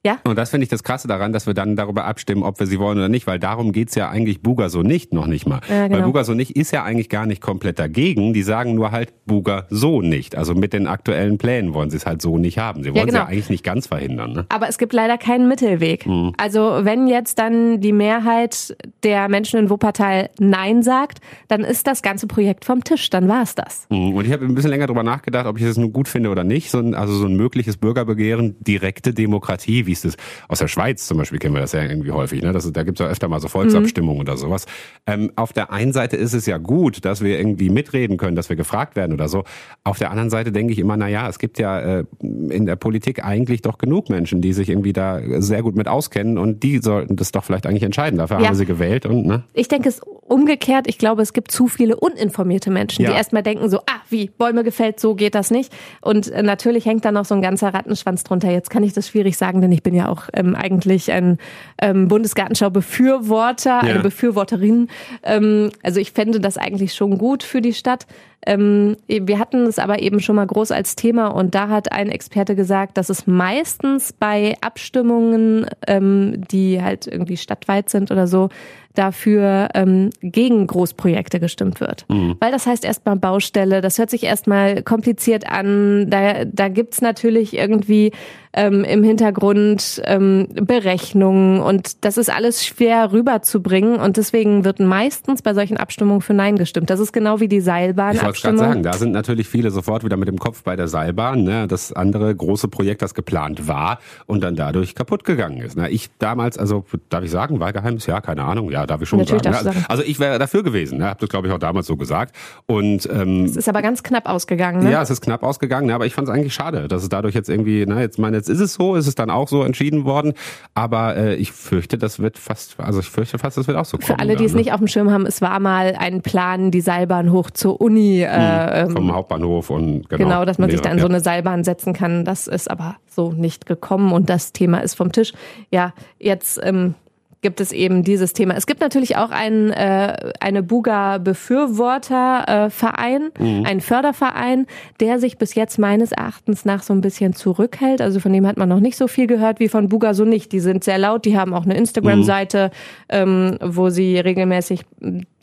Ja. 0.06 0.20
Und 0.24 0.38
das 0.38 0.50
finde 0.50 0.62
ich 0.62 0.68
das 0.68 0.84
Krasse 0.84 1.08
daran, 1.08 1.32
dass 1.32 1.46
wir 1.46 1.54
dann 1.54 1.74
darüber 1.74 2.04
abstimmen, 2.04 2.44
ob 2.44 2.60
wir 2.60 2.66
sie 2.66 2.78
wollen 2.78 2.98
oder 2.98 3.08
nicht, 3.08 3.26
weil 3.26 3.40
darum 3.40 3.72
geht's 3.72 3.96
ja 3.96 4.08
eigentlich 4.08 4.42
Buga 4.42 4.68
so 4.68 4.82
nicht, 4.82 5.12
noch 5.12 5.26
nicht 5.26 5.46
mal. 5.46 5.60
Ja, 5.68 5.88
genau. 5.88 5.98
Weil 5.98 6.04
Buga 6.04 6.24
so 6.24 6.34
nicht 6.34 6.54
ist 6.56 6.70
ja 6.70 6.84
eigentlich 6.84 7.08
gar 7.08 7.26
nicht 7.26 7.42
komplett 7.42 7.80
dagegen. 7.80 8.32
Die 8.32 8.42
sagen 8.42 8.76
nur 8.76 8.92
halt 8.92 9.12
Buga 9.26 9.66
so 9.70 10.00
nicht. 10.00 10.36
Also 10.36 10.54
mit 10.54 10.72
den 10.72 10.86
aktuellen 10.86 11.36
Plänen 11.36 11.74
wollen 11.74 11.90
sie 11.90 11.96
es 11.96 12.06
halt 12.06 12.22
so 12.22 12.38
nicht 12.38 12.58
haben. 12.58 12.84
Sie 12.84 12.90
wollen 12.90 12.98
ja, 12.98 13.04
genau. 13.06 13.18
ja 13.18 13.26
eigentlich 13.26 13.50
nicht 13.50 13.64
ganz 13.64 13.88
verhindern. 13.88 14.32
Ne? 14.32 14.46
Aber 14.50 14.68
es 14.68 14.78
gibt 14.78 14.92
leider 14.92 15.18
keinen 15.18 15.48
Mittelweg. 15.48 16.06
Mhm. 16.06 16.32
Also 16.36 16.80
wenn 16.82 17.08
jetzt 17.08 17.40
dann 17.40 17.80
die 17.80 17.92
Mehrheit 17.92 18.76
der 19.02 19.28
Menschen 19.28 19.58
in 19.58 19.68
Wuppertal 19.68 20.30
Nein 20.38 20.84
sagt, 20.84 21.18
dann 21.48 21.62
ist 21.62 21.88
das 21.88 22.02
ganze 22.02 22.28
Projekt 22.28 22.64
vom 22.64 22.84
Tisch. 22.84 23.10
Dann 23.10 23.26
war 23.26 23.42
es 23.42 23.56
das. 23.56 23.88
Mhm. 23.90 24.14
Und 24.14 24.26
ich 24.26 24.32
habe 24.32 24.44
ein 24.44 24.54
bisschen 24.54 24.70
länger 24.70 24.86
drüber 24.86 25.02
nachgedacht, 25.02 25.46
ob 25.46 25.58
ich 25.58 25.64
das 25.64 25.76
nun 25.76 25.92
gut 25.92 26.06
finde 26.06 26.30
oder 26.30 26.44
nicht. 26.44 26.70
So 26.70 26.78
ein, 26.78 26.94
also 26.94 27.14
so 27.14 27.26
ein 27.26 27.34
mögliches 27.34 27.78
Bürgerbegehren, 27.78 28.54
direkte 28.60 29.12
Demokratie 29.12 29.87
wie 29.88 29.92
es 29.92 30.02
das 30.02 30.16
aus 30.46 30.60
der 30.60 30.68
Schweiz 30.68 31.06
zum 31.06 31.18
Beispiel 31.18 31.40
kennen 31.40 31.54
wir 31.54 31.60
das 31.60 31.72
ja 31.72 31.82
irgendwie 31.82 32.12
häufig. 32.12 32.42
Ne? 32.42 32.52
Das, 32.52 32.70
da 32.70 32.82
gibt 32.84 33.00
es 33.00 33.04
ja 33.04 33.10
öfter 33.10 33.26
mal 33.26 33.40
so 33.40 33.48
Volksabstimmungen 33.48 34.18
mhm. 34.18 34.28
oder 34.28 34.36
sowas. 34.36 34.66
Ähm, 35.06 35.32
auf 35.34 35.52
der 35.52 35.72
einen 35.72 35.92
Seite 35.92 36.16
ist 36.16 36.34
es 36.34 36.46
ja 36.46 36.58
gut, 36.58 37.04
dass 37.04 37.22
wir 37.22 37.38
irgendwie 37.38 37.70
mitreden 37.70 38.16
können, 38.16 38.36
dass 38.36 38.48
wir 38.48 38.56
gefragt 38.56 38.94
werden 38.94 39.12
oder 39.12 39.28
so. 39.28 39.44
Auf 39.82 39.98
der 39.98 40.10
anderen 40.10 40.30
Seite 40.30 40.52
denke 40.52 40.72
ich 40.72 40.78
immer, 40.78 40.96
na 40.96 41.08
ja, 41.08 41.28
es 41.28 41.38
gibt 41.40 41.58
ja 41.58 41.80
äh, 41.80 42.04
in 42.20 42.66
der 42.66 42.76
Politik 42.76 43.24
eigentlich 43.24 43.62
doch 43.62 43.78
genug 43.78 44.10
Menschen, 44.10 44.40
die 44.40 44.52
sich 44.52 44.68
irgendwie 44.68 44.92
da 44.92 45.20
sehr 45.40 45.62
gut 45.62 45.74
mit 45.74 45.88
auskennen 45.88 46.38
und 46.38 46.62
die 46.62 46.78
sollten 46.78 47.16
das 47.16 47.32
doch 47.32 47.42
vielleicht 47.42 47.66
eigentlich 47.66 47.82
entscheiden. 47.82 48.18
Dafür 48.18 48.40
ja. 48.40 48.48
haben 48.48 48.54
sie 48.54 48.66
gewählt 48.66 49.06
und 49.06 49.26
ne? 49.26 49.44
Ich 49.54 49.68
denke 49.68 49.88
es 49.88 50.00
umgekehrt. 50.28 50.86
Ich 50.86 50.98
glaube, 50.98 51.22
es 51.22 51.32
gibt 51.32 51.50
zu 51.50 51.68
viele 51.68 51.96
uninformierte 51.96 52.70
Menschen, 52.70 53.02
ja. 53.02 53.10
die 53.10 53.16
erstmal 53.16 53.42
denken 53.42 53.68
so, 53.68 53.78
ah, 53.80 54.00
wie 54.10 54.28
Bäume 54.28 54.62
gefällt, 54.62 55.00
so 55.00 55.14
geht 55.14 55.34
das 55.34 55.50
nicht. 55.50 55.72
Und 56.00 56.30
äh, 56.30 56.42
natürlich 56.42 56.86
hängt 56.86 57.04
da 57.04 57.12
noch 57.12 57.24
so 57.24 57.34
ein 57.34 57.42
ganzer 57.42 57.72
Rattenschwanz 57.74 58.24
drunter. 58.24 58.50
Jetzt 58.50 58.70
kann 58.70 58.82
ich 58.82 58.92
das 58.92 59.08
schwierig 59.08 59.36
sagen, 59.36 59.60
denn 59.60 59.72
ich 59.72 59.77
bin 59.82 59.94
ja 59.94 60.08
auch 60.08 60.28
ähm, 60.32 60.54
eigentlich 60.54 61.12
ein 61.12 61.38
ähm, 61.80 62.08
Bundesgartenschau-Befürworter, 62.08 63.70
ja. 63.70 63.80
eine 63.80 64.00
Befürworterin. 64.00 64.88
Ähm, 65.22 65.70
also 65.82 66.00
ich 66.00 66.12
fände 66.12 66.40
das 66.40 66.56
eigentlich 66.58 66.94
schon 66.94 67.18
gut 67.18 67.42
für 67.42 67.60
die 67.60 67.74
Stadt. 67.74 68.06
Ähm, 68.46 68.96
wir 69.08 69.38
hatten 69.38 69.66
es 69.66 69.78
aber 69.78 70.00
eben 70.00 70.20
schon 70.20 70.36
mal 70.36 70.46
groß 70.46 70.70
als 70.70 70.94
Thema 70.94 71.28
und 71.28 71.54
da 71.54 71.68
hat 71.68 71.92
ein 71.92 72.08
Experte 72.08 72.54
gesagt, 72.54 72.96
dass 72.96 73.10
es 73.10 73.26
meistens 73.26 74.12
bei 74.12 74.56
Abstimmungen, 74.60 75.66
ähm, 75.86 76.44
die 76.50 76.80
halt 76.80 77.06
irgendwie 77.06 77.36
stadtweit 77.36 77.90
sind 77.90 78.10
oder 78.10 78.26
so, 78.26 78.48
dafür 78.94 79.68
ähm, 79.74 80.10
gegen 80.20 80.66
Großprojekte 80.66 81.40
gestimmt 81.40 81.80
wird. 81.80 82.04
Mhm. 82.08 82.36
Weil 82.40 82.50
das 82.50 82.66
heißt 82.66 82.84
erstmal 82.84 83.16
Baustelle, 83.16 83.80
das 83.80 83.98
hört 83.98 84.10
sich 84.10 84.24
erstmal 84.24 84.82
kompliziert 84.82 85.48
an, 85.48 86.10
da, 86.10 86.44
da 86.44 86.68
gibt's 86.68 87.00
natürlich 87.00 87.56
irgendwie 87.56 88.12
ähm, 88.52 88.84
im 88.84 89.02
Hintergrund 89.02 90.02
ähm, 90.04 90.48
Berechnungen 90.52 91.60
und 91.60 92.04
das 92.04 92.16
ist 92.16 92.30
alles 92.30 92.66
schwer 92.66 93.12
rüberzubringen 93.12 94.00
und 94.00 94.16
deswegen 94.16 94.64
wird 94.64 94.80
meistens 94.80 95.42
bei 95.42 95.54
solchen 95.54 95.76
Abstimmungen 95.76 96.22
für 96.22 96.34
Nein 96.34 96.56
gestimmt. 96.56 96.90
Das 96.90 96.98
ist 96.98 97.12
genau 97.12 97.40
wie 97.40 97.48
die 97.48 97.60
Seilbahn. 97.60 98.16
Ich 98.16 98.24
wollte 98.24 98.40
gerade 98.40 98.58
sagen, 98.58 98.82
da 98.82 98.94
sind 98.94 99.12
natürlich 99.12 99.48
viele 99.48 99.70
sofort 99.70 100.04
wieder 100.04 100.16
mit 100.16 100.28
dem 100.28 100.38
Kopf 100.38 100.62
bei 100.62 100.76
der 100.76 100.88
Seilbahn, 100.88 101.44
ne? 101.44 101.68
das 101.68 101.92
andere 101.92 102.34
große 102.34 102.68
Projekt, 102.68 103.02
das 103.02 103.14
geplant 103.14 103.68
war 103.68 103.98
und 104.26 104.42
dann 104.42 104.56
dadurch 104.56 104.94
kaputt 104.94 105.24
gegangen 105.24 105.58
ist. 105.58 105.76
Ne? 105.76 105.90
Ich 105.90 106.08
damals, 106.18 106.58
also 106.58 106.84
darf 107.10 107.22
ich 107.22 107.30
sagen, 107.30 107.60
war 107.60 107.72
Geheimnis? 107.72 108.06
Ja, 108.06 108.20
keine 108.20 108.44
Ahnung, 108.44 108.70
ja, 108.70 108.77
darf 108.86 109.02
ich 109.02 109.08
schon 109.08 109.18
Natürlich 109.18 109.42
sagen. 109.42 109.56
Ne? 109.56 109.62
sagen. 109.62 109.84
Also 109.88 110.02
ich 110.02 110.18
wäre 110.18 110.38
dafür 110.38 110.62
gewesen, 110.62 110.98
ne? 110.98 111.06
habe 111.06 111.20
das 111.20 111.28
glaube 111.28 111.48
ich 111.48 111.52
auch 111.52 111.58
damals 111.58 111.86
so 111.86 111.96
gesagt. 111.96 112.34
Und 112.66 113.08
ähm, 113.12 113.44
es 113.44 113.56
ist 113.56 113.68
aber 113.68 113.82
ganz 113.82 114.02
knapp 114.02 114.28
ausgegangen. 114.28 114.84
Ne? 114.84 114.92
Ja, 114.92 115.02
es 115.02 115.10
ist 115.10 115.20
knapp 115.20 115.42
ausgegangen, 115.42 115.86
ne? 115.86 115.94
aber 115.94 116.06
ich 116.06 116.14
fand 116.14 116.28
es 116.28 116.34
eigentlich 116.34 116.54
schade, 116.54 116.88
dass 116.88 117.02
es 117.02 117.08
dadurch 117.08 117.34
jetzt 117.34 117.48
irgendwie, 117.48 117.86
ne, 117.86 118.00
jetzt 118.00 118.18
meine, 118.18 118.36
jetzt 118.36 118.48
ist 118.48 118.60
es 118.60 118.74
so, 118.74 118.94
ist 118.94 119.06
es 119.06 119.14
dann 119.14 119.30
auch 119.30 119.48
so 119.48 119.62
entschieden 119.62 120.04
worden. 120.04 120.34
Aber 120.74 121.16
äh, 121.16 121.34
ich 121.34 121.52
fürchte, 121.52 121.98
das 121.98 122.18
wird 122.20 122.38
fast, 122.38 122.78
also 122.78 123.00
ich 123.00 123.08
fürchte 123.08 123.38
fast, 123.38 123.56
das 123.56 123.66
wird 123.66 123.76
auch 123.76 123.84
so 123.84 123.98
kommen. 123.98 124.06
Für 124.06 124.18
alle, 124.18 124.36
die 124.36 124.44
es 124.44 124.52
ne? 124.52 124.58
nicht 124.58 124.72
auf 124.72 124.78
dem 124.78 124.88
Schirm 124.88 125.10
haben, 125.10 125.26
es 125.26 125.40
war 125.40 125.60
mal 125.60 125.94
ein 125.98 126.22
Plan, 126.22 126.70
die 126.70 126.80
Seilbahn 126.80 127.32
hoch 127.32 127.50
zur 127.50 127.80
Uni. 127.80 128.22
Äh, 128.22 128.84
hm, 128.84 128.90
vom 128.90 129.04
ähm, 129.04 129.14
Hauptbahnhof 129.14 129.70
und 129.70 130.08
genau. 130.08 130.24
Genau, 130.24 130.44
dass 130.44 130.58
man 130.58 130.70
sich 130.70 130.80
da 130.80 130.90
in 130.90 130.98
so 130.98 131.06
eine 131.06 131.20
Seilbahn 131.20 131.64
setzen 131.64 131.92
kann. 131.92 132.24
Das 132.24 132.46
ist 132.46 132.70
aber 132.70 132.96
so 133.06 133.32
nicht 133.32 133.66
gekommen 133.66 134.12
und 134.12 134.28
das 134.30 134.52
Thema 134.52 134.78
ist 134.78 134.94
vom 134.94 135.12
Tisch. 135.12 135.32
Ja, 135.70 135.92
jetzt 136.18 136.60
ähm, 136.62 136.94
gibt 137.40 137.60
es 137.60 137.70
eben 137.72 138.02
dieses 138.02 138.32
Thema. 138.32 138.54
Es 138.54 138.66
gibt 138.66 138.80
natürlich 138.80 139.16
auch 139.16 139.30
einen, 139.30 139.70
äh, 139.70 140.32
eine 140.40 140.60
Buga-Befürworterverein, 140.62 143.30
äh, 143.38 143.42
mhm. 143.42 143.64
einen 143.64 143.80
Förderverein, 143.80 144.66
der 144.98 145.20
sich 145.20 145.38
bis 145.38 145.54
jetzt 145.54 145.78
meines 145.78 146.10
Erachtens 146.12 146.64
nach 146.64 146.82
so 146.82 146.92
ein 146.92 147.00
bisschen 147.00 147.34
zurückhält. 147.34 148.00
Also 148.00 148.18
von 148.18 148.32
dem 148.32 148.44
hat 148.46 148.56
man 148.56 148.68
noch 148.68 148.80
nicht 148.80 148.96
so 148.96 149.06
viel 149.06 149.28
gehört 149.28 149.60
wie 149.60 149.68
von 149.68 149.88
Buga 149.88 150.14
so 150.14 150.24
nicht. 150.24 150.50
Die 150.50 150.60
sind 150.60 150.82
sehr 150.82 150.98
laut, 150.98 151.24
die 151.24 151.38
haben 151.38 151.54
auch 151.54 151.64
eine 151.64 151.76
Instagram-Seite, 151.76 152.72
mhm. 153.10 153.16
ähm, 153.16 153.56
wo 153.62 153.90
sie 153.90 154.18
regelmäßig 154.18 154.84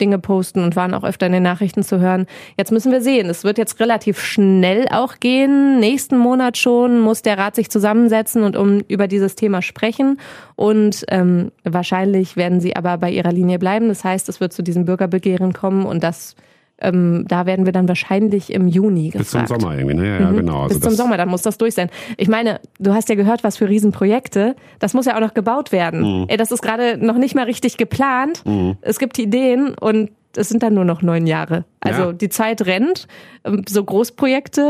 Dinge 0.00 0.18
posten 0.18 0.62
und 0.62 0.76
waren 0.76 0.92
auch 0.92 1.04
öfter 1.04 1.26
in 1.26 1.32
den 1.32 1.42
Nachrichten 1.42 1.82
zu 1.82 1.98
hören. 1.98 2.26
Jetzt 2.58 2.72
müssen 2.72 2.92
wir 2.92 3.00
sehen. 3.00 3.30
Es 3.30 3.44
wird 3.44 3.56
jetzt 3.56 3.80
relativ 3.80 4.20
schnell 4.20 4.86
auch 4.90 5.18
gehen. 5.18 5.80
Nächsten 5.80 6.18
Monat 6.18 6.58
schon 6.58 7.00
muss 7.00 7.22
der 7.22 7.38
Rat 7.38 7.54
sich 7.54 7.70
zusammensetzen 7.70 8.42
und 8.42 8.56
um 8.56 8.80
über 8.88 9.08
dieses 9.08 9.34
Thema 9.34 9.62
sprechen. 9.62 10.18
Und 10.56 11.04
ähm, 11.08 11.52
wahrscheinlich 11.64 12.36
werden 12.36 12.60
sie 12.60 12.74
aber 12.76 12.96
bei 12.98 13.10
ihrer 13.10 13.30
Linie 13.32 13.58
bleiben. 13.58 13.88
Das 13.88 14.04
heißt, 14.04 14.28
es 14.28 14.40
wird 14.40 14.52
zu 14.54 14.62
diesem 14.62 14.84
Bürgerbegehren 14.86 15.52
kommen 15.52 15.84
und 15.86 16.02
das 16.02 16.34
Ähm, 16.78 17.24
da 17.26 17.46
werden 17.46 17.64
wir 17.64 17.72
dann 17.72 17.88
wahrscheinlich 17.88 18.52
im 18.52 18.68
Juni 18.68 19.08
gefragt. 19.08 19.18
Bis 19.18 19.30
zum 19.30 19.46
Sommer 19.46 19.78
irgendwie, 19.78 19.94
ne? 19.96 20.06
Ja, 20.08 20.20
ja 20.20 20.30
Mhm. 20.30 20.36
genau. 20.36 20.62
Also 20.64 20.74
Bis 20.74 20.82
zum 20.86 20.92
Sommer, 20.92 21.16
dann 21.16 21.30
muss 21.30 21.40
das 21.40 21.56
durch 21.56 21.72
sein. 21.72 21.88
Ich 22.18 22.28
meine, 22.28 22.60
du 22.78 22.92
hast 22.92 23.08
ja 23.08 23.14
gehört, 23.14 23.42
was 23.44 23.56
für 23.56 23.66
Riesenprojekte. 23.66 24.54
Das 24.78 24.92
muss 24.92 25.06
ja 25.06 25.16
auch 25.16 25.20
noch 25.22 25.32
gebaut 25.32 25.72
werden. 25.72 26.00
Mhm. 26.02 26.24
Ey, 26.28 26.36
das 26.36 26.52
ist 26.52 26.60
gerade 26.60 26.98
noch 26.98 27.16
nicht 27.16 27.34
mal 27.34 27.44
richtig 27.46 27.78
geplant. 27.78 28.44
Es 28.82 28.98
gibt 28.98 29.18
Ideen 29.18 29.74
und 29.80 30.10
es 30.36 30.48
sind 30.48 30.62
dann 30.62 30.74
nur 30.74 30.84
noch 30.84 31.02
neun 31.02 31.26
Jahre. 31.26 31.64
Also 31.80 32.02
Ja. 32.02 32.12
die 32.12 32.28
Zeit 32.28 32.66
rennt. 32.66 33.06
Ähm, 33.44 33.62
So 33.68 33.84
Großprojekte 33.84 34.60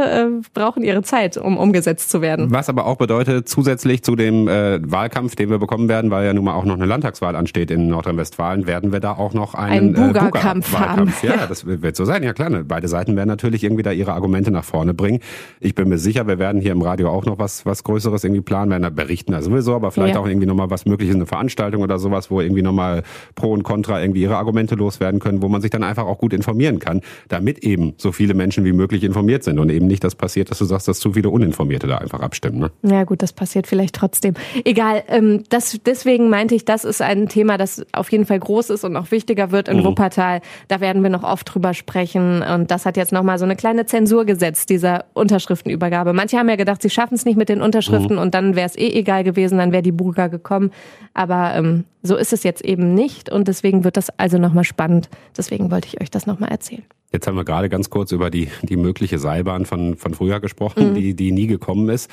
äh, 0.43 0.49
brauchen 0.55 0.83
ihre 0.83 1.03
Zeit, 1.03 1.37
um 1.37 1.57
umgesetzt 1.57 2.11
zu 2.11 2.21
werden. 2.21 2.51
Was 2.51 2.69
aber 2.69 2.87
auch 2.87 2.97
bedeutet, 2.97 3.49
zusätzlich 3.49 4.03
zu 4.03 4.17
dem 4.17 4.49
äh, 4.49 4.81
Wahlkampf, 4.91 5.37
den 5.37 5.49
wir 5.51 5.59
bekommen 5.59 5.89
werden, 5.89 6.11
weil 6.11 6.27
ja 6.27 6.35
nun 6.35 6.45
mal 6.45 6.55
auch 6.55 6.65
noch 6.65 6.75
eine 6.75 6.85
Landtagswahl 6.87 7.37
ansteht 7.37 7.71
in 7.71 7.89
Nordrhein-Westfalen, 7.89 8.67
werden 8.67 8.93
wir 8.93 9.01
da 9.01 9.13
auch 9.13 9.33
noch 9.35 9.55
einen 9.55 9.95
äh, 9.95 9.99
Buga-Kampf 9.99 10.71
Buga-Wahlkampf. 10.73 11.23
haben. 11.23 11.39
Ja, 11.41 11.47
das 11.47 11.65
wird 11.67 11.97
so 11.97 12.05
sein. 12.05 12.23
Ja 12.23 12.33
klar, 12.33 12.51
ne? 12.51 12.65
beide 12.65 12.89
Seiten 12.89 13.17
werden 13.17 13.29
natürlich 13.29 13.65
irgendwie 13.65 13.83
da 13.83 13.93
ihre 13.93 14.13
Argumente 14.13 14.51
nach 14.51 14.65
vorne 14.65 14.95
bringen. 14.95 15.21
Ich 15.61 15.75
bin 15.75 15.89
mir 15.89 15.99
sicher, 15.99 16.27
wir 16.27 16.39
werden 16.39 16.61
hier 16.61 16.73
im 16.73 16.83
Radio 16.83 17.09
auch 17.11 17.25
noch 17.25 17.39
was 17.39 17.65
was 17.67 17.83
Größeres 17.85 18.25
irgendwie 18.25 18.43
planen, 18.43 18.71
werden 18.71 18.83
da 18.83 18.91
berichten, 18.91 19.33
also 19.35 19.51
sowieso, 19.51 19.75
aber 19.75 19.91
vielleicht 19.91 20.15
Ja. 20.15 20.21
auch 20.21 20.27
irgendwie 20.27 20.47
nochmal 20.47 20.71
was 20.71 20.85
mögliches, 20.87 21.15
eine 21.15 21.27
Veranstaltung 21.27 21.83
oder 21.83 21.99
sowas, 21.99 22.31
wo 22.31 22.41
irgendwie 22.41 22.63
nochmal 22.63 23.03
Pro 23.35 23.53
und 23.53 23.63
Contra 23.63 24.01
irgendwie 24.03 24.23
ihre 24.23 24.37
Argumente 24.37 24.75
loswerden 24.75 25.21
können, 25.21 25.43
wo 25.43 25.49
man 25.49 25.56
sich 25.61 25.71
dann 25.71 25.83
einfach 25.83 26.07
auch 26.07 26.19
gut 26.19 26.33
informieren 26.33 26.79
kann, 26.79 27.01
damit 27.29 27.61
eben 27.61 27.95
so 27.97 28.13
viele 28.13 28.35
Menschen 28.35 28.65
wie 28.65 28.73
möglich 28.73 29.05
informiert 29.05 29.45
sind 29.45 29.59
und 29.59 29.71
eben 29.71 29.87
nicht 29.87 30.05
das 30.05 30.15
passiert, 30.15 30.51
dass 30.51 30.59
du 30.59 30.65
sagst, 30.65 30.89
dass 30.89 30.99
zu 30.99 31.13
viele 31.13 31.31
Uninformierte 31.31 31.87
da 31.87 31.99
einfach 31.99 32.21
abstimmen. 32.21 32.59
Ne? 32.59 32.71
Ja 32.83 33.05
gut, 33.05 33.23
das 33.23 33.33
passiert 33.33 33.67
vielleicht 33.67 33.95
trotzdem. 33.95 34.35
Egal, 34.65 35.03
ähm, 35.09 35.45
das, 35.49 35.79
deswegen 35.85 36.29
meinte 36.29 36.55
ich, 36.55 36.65
das 36.65 36.85
ist 36.85 37.03
ein 37.03 37.29
Thema, 37.29 37.59
das 37.59 37.85
auf 37.93 38.11
jeden 38.13 38.27
Fall 38.27 38.39
groß 38.39 38.71
ist 38.71 38.85
und 38.85 38.97
auch 38.97 39.11
wichtiger 39.11 39.51
wird 39.51 39.69
in 39.69 39.85
Wuppertal. 39.85 40.41
Da 40.69 40.81
werden 40.81 41.03
wir 41.03 41.11
noch 41.11 41.23
oft 41.23 41.55
drüber 41.55 41.75
sprechen. 41.75 42.43
Und 42.43 42.71
das 42.71 42.87
hat 42.87 42.97
jetzt 42.97 43.13
nochmal 43.13 43.39
so 43.39 43.45
eine 43.45 43.57
kleine 43.57 43.87
Zensur 43.87 44.25
gesetzt, 44.25 44.71
dieser 44.71 45.05
Unterschriftenübergabe. 45.15 46.13
Manche 46.13 46.39
haben 46.39 46.49
ja 46.49 46.57
gedacht, 46.57 46.83
sie 46.83 46.91
schaffen 46.91 47.15
es 47.15 47.25
nicht 47.25 47.37
mit 47.37 47.49
den 47.49 47.61
Unterschriften 47.61 48.19
und 48.19 48.35
dann 48.35 48.57
wäre 48.57 48.67
es 48.67 48.77
eh 48.77 48.89
egal 48.89 49.25
gewesen, 49.25 49.59
dann 49.59 49.73
wäre 49.73 49.83
die 49.83 49.93
Burga 49.93 50.29
gekommen. 50.29 50.71
Aber 51.15 51.55
ähm, 51.55 51.85
so 52.07 52.17
ist 52.17 52.33
es 52.33 52.43
jetzt 52.43 52.65
eben 52.65 52.95
nicht 52.95 53.31
und 53.31 53.49
deswegen 53.49 53.85
wird 53.85 53.97
das 53.97 54.11
also 54.19 54.39
nochmal 54.39 54.65
spannend. 54.65 55.09
Deswegen 55.37 55.71
wollte 55.71 55.89
ich 55.89 56.01
euch 56.01 56.11
das 56.11 56.27
nochmal 56.27 56.51
erzählen. 56.51 56.85
Jetzt 57.13 57.27
haben 57.27 57.37
wir 57.37 57.45
gerade 57.45 57.69
ganz 57.69 57.89
kurz 57.89 58.13
über 58.13 58.31
die, 58.31 58.49
die 58.63 58.77
mögliche 58.77 59.19
Seilbahn 59.19 59.65
von, 59.65 59.97
von 59.97 60.15
früher 60.15 60.41
gesprochen, 60.41 60.95
die, 60.95 61.15
die 61.15 61.33
nie 61.33 61.47
gekommen 61.47 61.89
ist. 61.89 62.11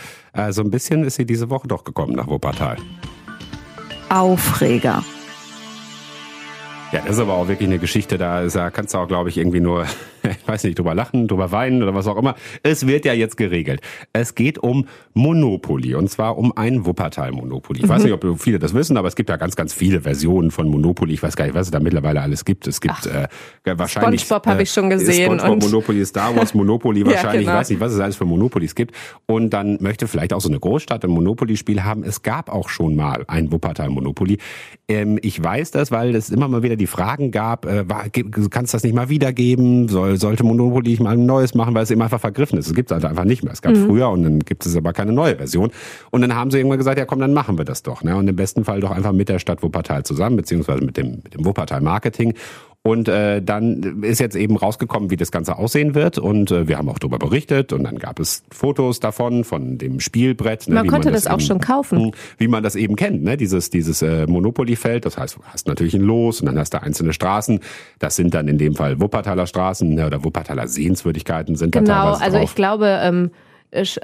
So 0.51 0.61
ein 0.61 0.69
bisschen 0.69 1.03
ist 1.03 1.15
sie 1.15 1.25
diese 1.25 1.49
Woche 1.49 1.67
doch 1.67 1.83
gekommen 1.83 2.13
nach 2.13 2.27
Wuppertal. 2.27 2.77
Aufreger. 4.09 5.03
Ja, 6.91 7.01
das 7.01 7.15
ist 7.15 7.19
aber 7.19 7.33
auch 7.33 7.47
wirklich 7.47 7.67
eine 7.67 7.79
Geschichte, 7.79 8.19
da, 8.19 8.41
ist, 8.41 8.55
da 8.55 8.69
kannst 8.69 8.93
du 8.93 8.99
auch, 8.99 9.07
glaube 9.07 9.29
ich, 9.29 9.37
irgendwie 9.37 9.61
nur, 9.61 9.87
ich 10.29 10.47
weiß 10.47 10.63
nicht, 10.63 10.79
drüber 10.79 10.95
lachen, 10.95 11.27
drüber 11.27 11.51
weinen 11.51 11.83
oder 11.83 11.93
was 11.93 12.07
auch 12.07 12.17
immer. 12.17 12.35
Es 12.63 12.87
wird 12.87 13.05
ja 13.05 13.13
jetzt 13.13 13.37
geregelt. 13.37 13.81
Es 14.13 14.35
geht 14.35 14.57
um 14.57 14.87
Monopoly 15.13 15.95
und 15.95 16.09
zwar 16.09 16.37
um 16.37 16.55
ein 16.55 16.85
Wuppertal-Monopoly. 16.85 17.81
Ich 17.81 17.89
weiß 17.89 18.03
nicht, 18.03 18.13
ob 18.13 18.39
viele 18.39 18.59
das 18.59 18.73
wissen, 18.73 18.97
aber 18.97 19.07
es 19.07 19.15
gibt 19.15 19.29
ja 19.29 19.35
ganz, 19.37 19.55
ganz 19.55 19.73
viele 19.73 20.01
Versionen 20.01 20.51
von 20.51 20.67
Monopoly. 20.69 21.13
Ich 21.13 21.23
weiß 21.23 21.35
gar 21.35 21.45
nicht, 21.45 21.55
was 21.55 21.67
es 21.67 21.71
da 21.71 21.79
mittlerweile 21.79 22.21
alles 22.21 22.45
gibt. 22.45 22.67
Es 22.67 22.81
gibt 22.81 23.05
äh, 23.05 23.27
wahrscheinlich... 23.65 24.21
SpongeBob 24.21 24.47
habe 24.47 24.63
ich 24.63 24.71
schon 24.71 24.89
gesehen 24.89 25.25
SpongeBob, 25.25 25.51
und- 25.51 25.63
Monopoly, 25.63 26.05
Star 26.05 26.35
Wars, 26.35 26.53
Monopoly 26.53 27.05
wahrscheinlich. 27.05 27.41
genau. 27.41 27.53
Ich 27.53 27.59
weiß 27.59 27.69
nicht, 27.69 27.79
was 27.79 27.93
es 27.93 27.99
alles 27.99 28.15
für 28.15 28.25
Monopolies 28.25 28.75
gibt. 28.75 28.95
Und 29.25 29.51
dann 29.51 29.77
möchte 29.81 30.07
vielleicht 30.07 30.33
auch 30.33 30.41
so 30.41 30.49
eine 30.49 30.59
Großstadt 30.59 31.03
ein 31.03 31.11
Monopoly-Spiel 31.11 31.83
haben. 31.83 32.03
Es 32.03 32.21
gab 32.21 32.49
auch 32.49 32.69
schon 32.69 32.95
mal 32.95 33.23
ein 33.27 33.51
Wuppertal-Monopoly. 33.51 34.37
Ähm, 34.87 35.19
ich 35.21 35.41
weiß 35.41 35.71
das, 35.71 35.91
weil 35.91 36.15
es 36.15 36.29
immer 36.29 36.47
mal 36.47 36.63
wieder 36.63 36.75
die 36.75 36.87
Fragen 36.87 37.31
gab, 37.31 37.65
äh, 37.65 37.87
war, 37.89 38.05
kannst 38.09 38.73
du 38.73 38.75
das 38.75 38.83
nicht 38.83 38.95
mal 38.95 39.09
wiedergeben? 39.09 39.87
Soll, 39.87 40.12
sollte 40.17 40.43
Monopoly 40.43 40.97
mal 41.01 41.13
ein 41.13 41.25
neues 41.25 41.53
machen, 41.53 41.73
weil 41.73 41.83
es 41.83 41.91
eben 41.91 42.01
einfach 42.01 42.19
vergriffen 42.19 42.57
ist. 42.59 42.67
Es 42.67 42.73
gibt 42.73 42.91
es 42.91 42.93
halt 42.93 43.05
einfach 43.05 43.25
nicht 43.25 43.43
mehr. 43.43 43.53
Es 43.53 43.61
gab 43.61 43.75
früher 43.75 44.09
und 44.09 44.23
dann 44.23 44.39
gibt 44.39 44.65
es 44.65 44.75
aber 44.75 44.93
keine 44.93 45.11
neue 45.11 45.35
Version. 45.35 45.71
Und 46.11 46.21
dann 46.21 46.35
haben 46.35 46.51
sie 46.51 46.57
irgendwann 46.57 46.77
gesagt, 46.77 46.97
ja 46.97 47.05
komm, 47.05 47.19
dann 47.19 47.33
machen 47.33 47.57
wir 47.57 47.65
das 47.65 47.83
doch. 47.83 48.03
Ne? 48.03 48.15
Und 48.15 48.27
im 48.27 48.35
besten 48.35 48.65
Fall 48.65 48.79
doch 48.79 48.91
einfach 48.91 49.11
mit 49.11 49.29
der 49.29 49.39
Stadt 49.39 49.63
Wuppertal 49.63 50.03
zusammen, 50.03 50.35
beziehungsweise 50.35 50.83
mit 50.83 50.97
dem, 50.97 51.21
mit 51.23 51.33
dem 51.33 51.45
Wuppertal 51.45 51.81
Marketing. 51.81 52.33
Und 52.85 53.07
äh, 53.07 53.41
dann 53.41 54.03
ist 54.03 54.19
jetzt 54.19 54.35
eben 54.35 54.57
rausgekommen, 54.57 55.09
wie 55.09 55.15
das 55.15 55.31
Ganze 55.31 55.57
aussehen 55.57 55.95
wird. 55.95 56.17
Und 56.17 56.51
äh, 56.51 56.67
wir 56.67 56.77
haben 56.77 56.89
auch 56.89 56.99
darüber 56.99 57.17
berichtet. 57.17 57.71
Und 57.71 57.85
dann 57.85 57.97
gab 57.97 58.19
es 58.19 58.43
Fotos 58.51 58.99
davon, 58.99 59.45
von 59.45 59.77
dem 59.77 60.01
Spielbrett. 60.01 60.67
Ne, 60.67 60.75
Man 60.75 60.87
konnte 60.87 61.09
das 61.09 61.25
auch 61.25 61.35
eben, 61.35 61.41
schon 61.41 61.59
kaufen. 61.61 62.11
Wie 62.37 62.49
man 62.49 62.61
das 62.61 62.75
eben 62.75 62.97
kennt, 62.97 63.23
ne? 63.23 63.37
dieses, 63.37 63.69
dieses 63.69 64.01
äh, 64.01 64.27
Monopoly-Feld. 64.27 65.05
Das 65.05 65.17
heißt, 65.17 65.37
du 65.37 65.39
hast 65.45 65.65
natürlich 65.65 65.93
ein 65.93 66.01
Los 66.01 66.41
und 66.41 66.47
dann 66.47 66.59
hast 66.59 66.73
du 66.73 66.81
einzelne 66.81 67.13
Straßen. 67.13 67.61
Das 67.99 68.17
sind 68.17 68.33
dann 68.33 68.49
in 68.49 68.57
dem 68.57 68.75
Fall 68.75 68.99
Wuppertaler 68.99 69.47
Straßen 69.47 69.95
ne, 69.95 70.05
oder 70.05 70.25
Wuppertaler 70.25 70.67
Sehenswürdigkeiten 70.67 71.55
sind 71.55 71.73
da 71.73 71.79
Genau, 71.79 71.93
teilweise 71.93 72.21
also 72.21 72.37
drauf. 72.39 72.49
ich 72.49 72.55
glaube, 72.55 72.99
ähm, 73.01 73.31